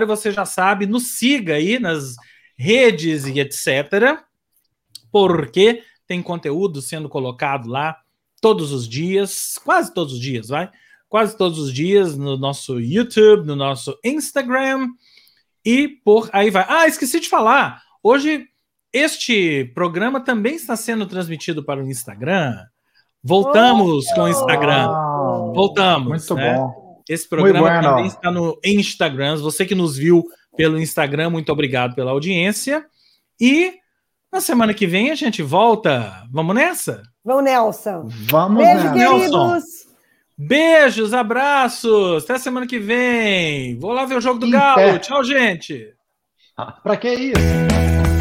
[0.06, 2.16] Você já sabe, nos siga aí nas
[2.58, 4.20] redes e etc.
[5.12, 7.98] Porque tem conteúdo sendo colocado lá
[8.42, 10.70] todos os dias, quase todos os dias, vai?
[11.08, 14.90] Quase todos os dias no nosso YouTube, no nosso Instagram
[15.64, 16.66] e por aí vai.
[16.68, 17.82] Ah, esqueci de falar.
[18.02, 18.48] Hoje
[18.92, 22.56] este programa também está sendo transmitido para o Instagram.
[23.24, 24.88] Voltamos oh, com o Instagram.
[25.56, 26.08] Voltamos.
[26.10, 26.56] Muito né?
[26.56, 26.83] bom.
[27.08, 27.90] Esse programa bueno.
[27.90, 29.38] também está no Instagram.
[29.38, 30.26] Você que nos viu
[30.56, 32.86] pelo Instagram, muito obrigado pela audiência.
[33.40, 33.74] E
[34.32, 36.24] na semana que vem a gente volta.
[36.32, 37.04] Vamos nessa?
[37.24, 38.10] Vamos, Nelson.
[38.30, 39.18] Vamos, Beijo, Nelson.
[39.18, 39.64] queridos.
[40.38, 42.24] Beijos, abraços.
[42.24, 43.78] Até semana que vem.
[43.78, 45.00] Vou lá ver o jogo do Galo.
[45.00, 45.94] Tchau, gente.
[46.84, 48.13] Para que isso?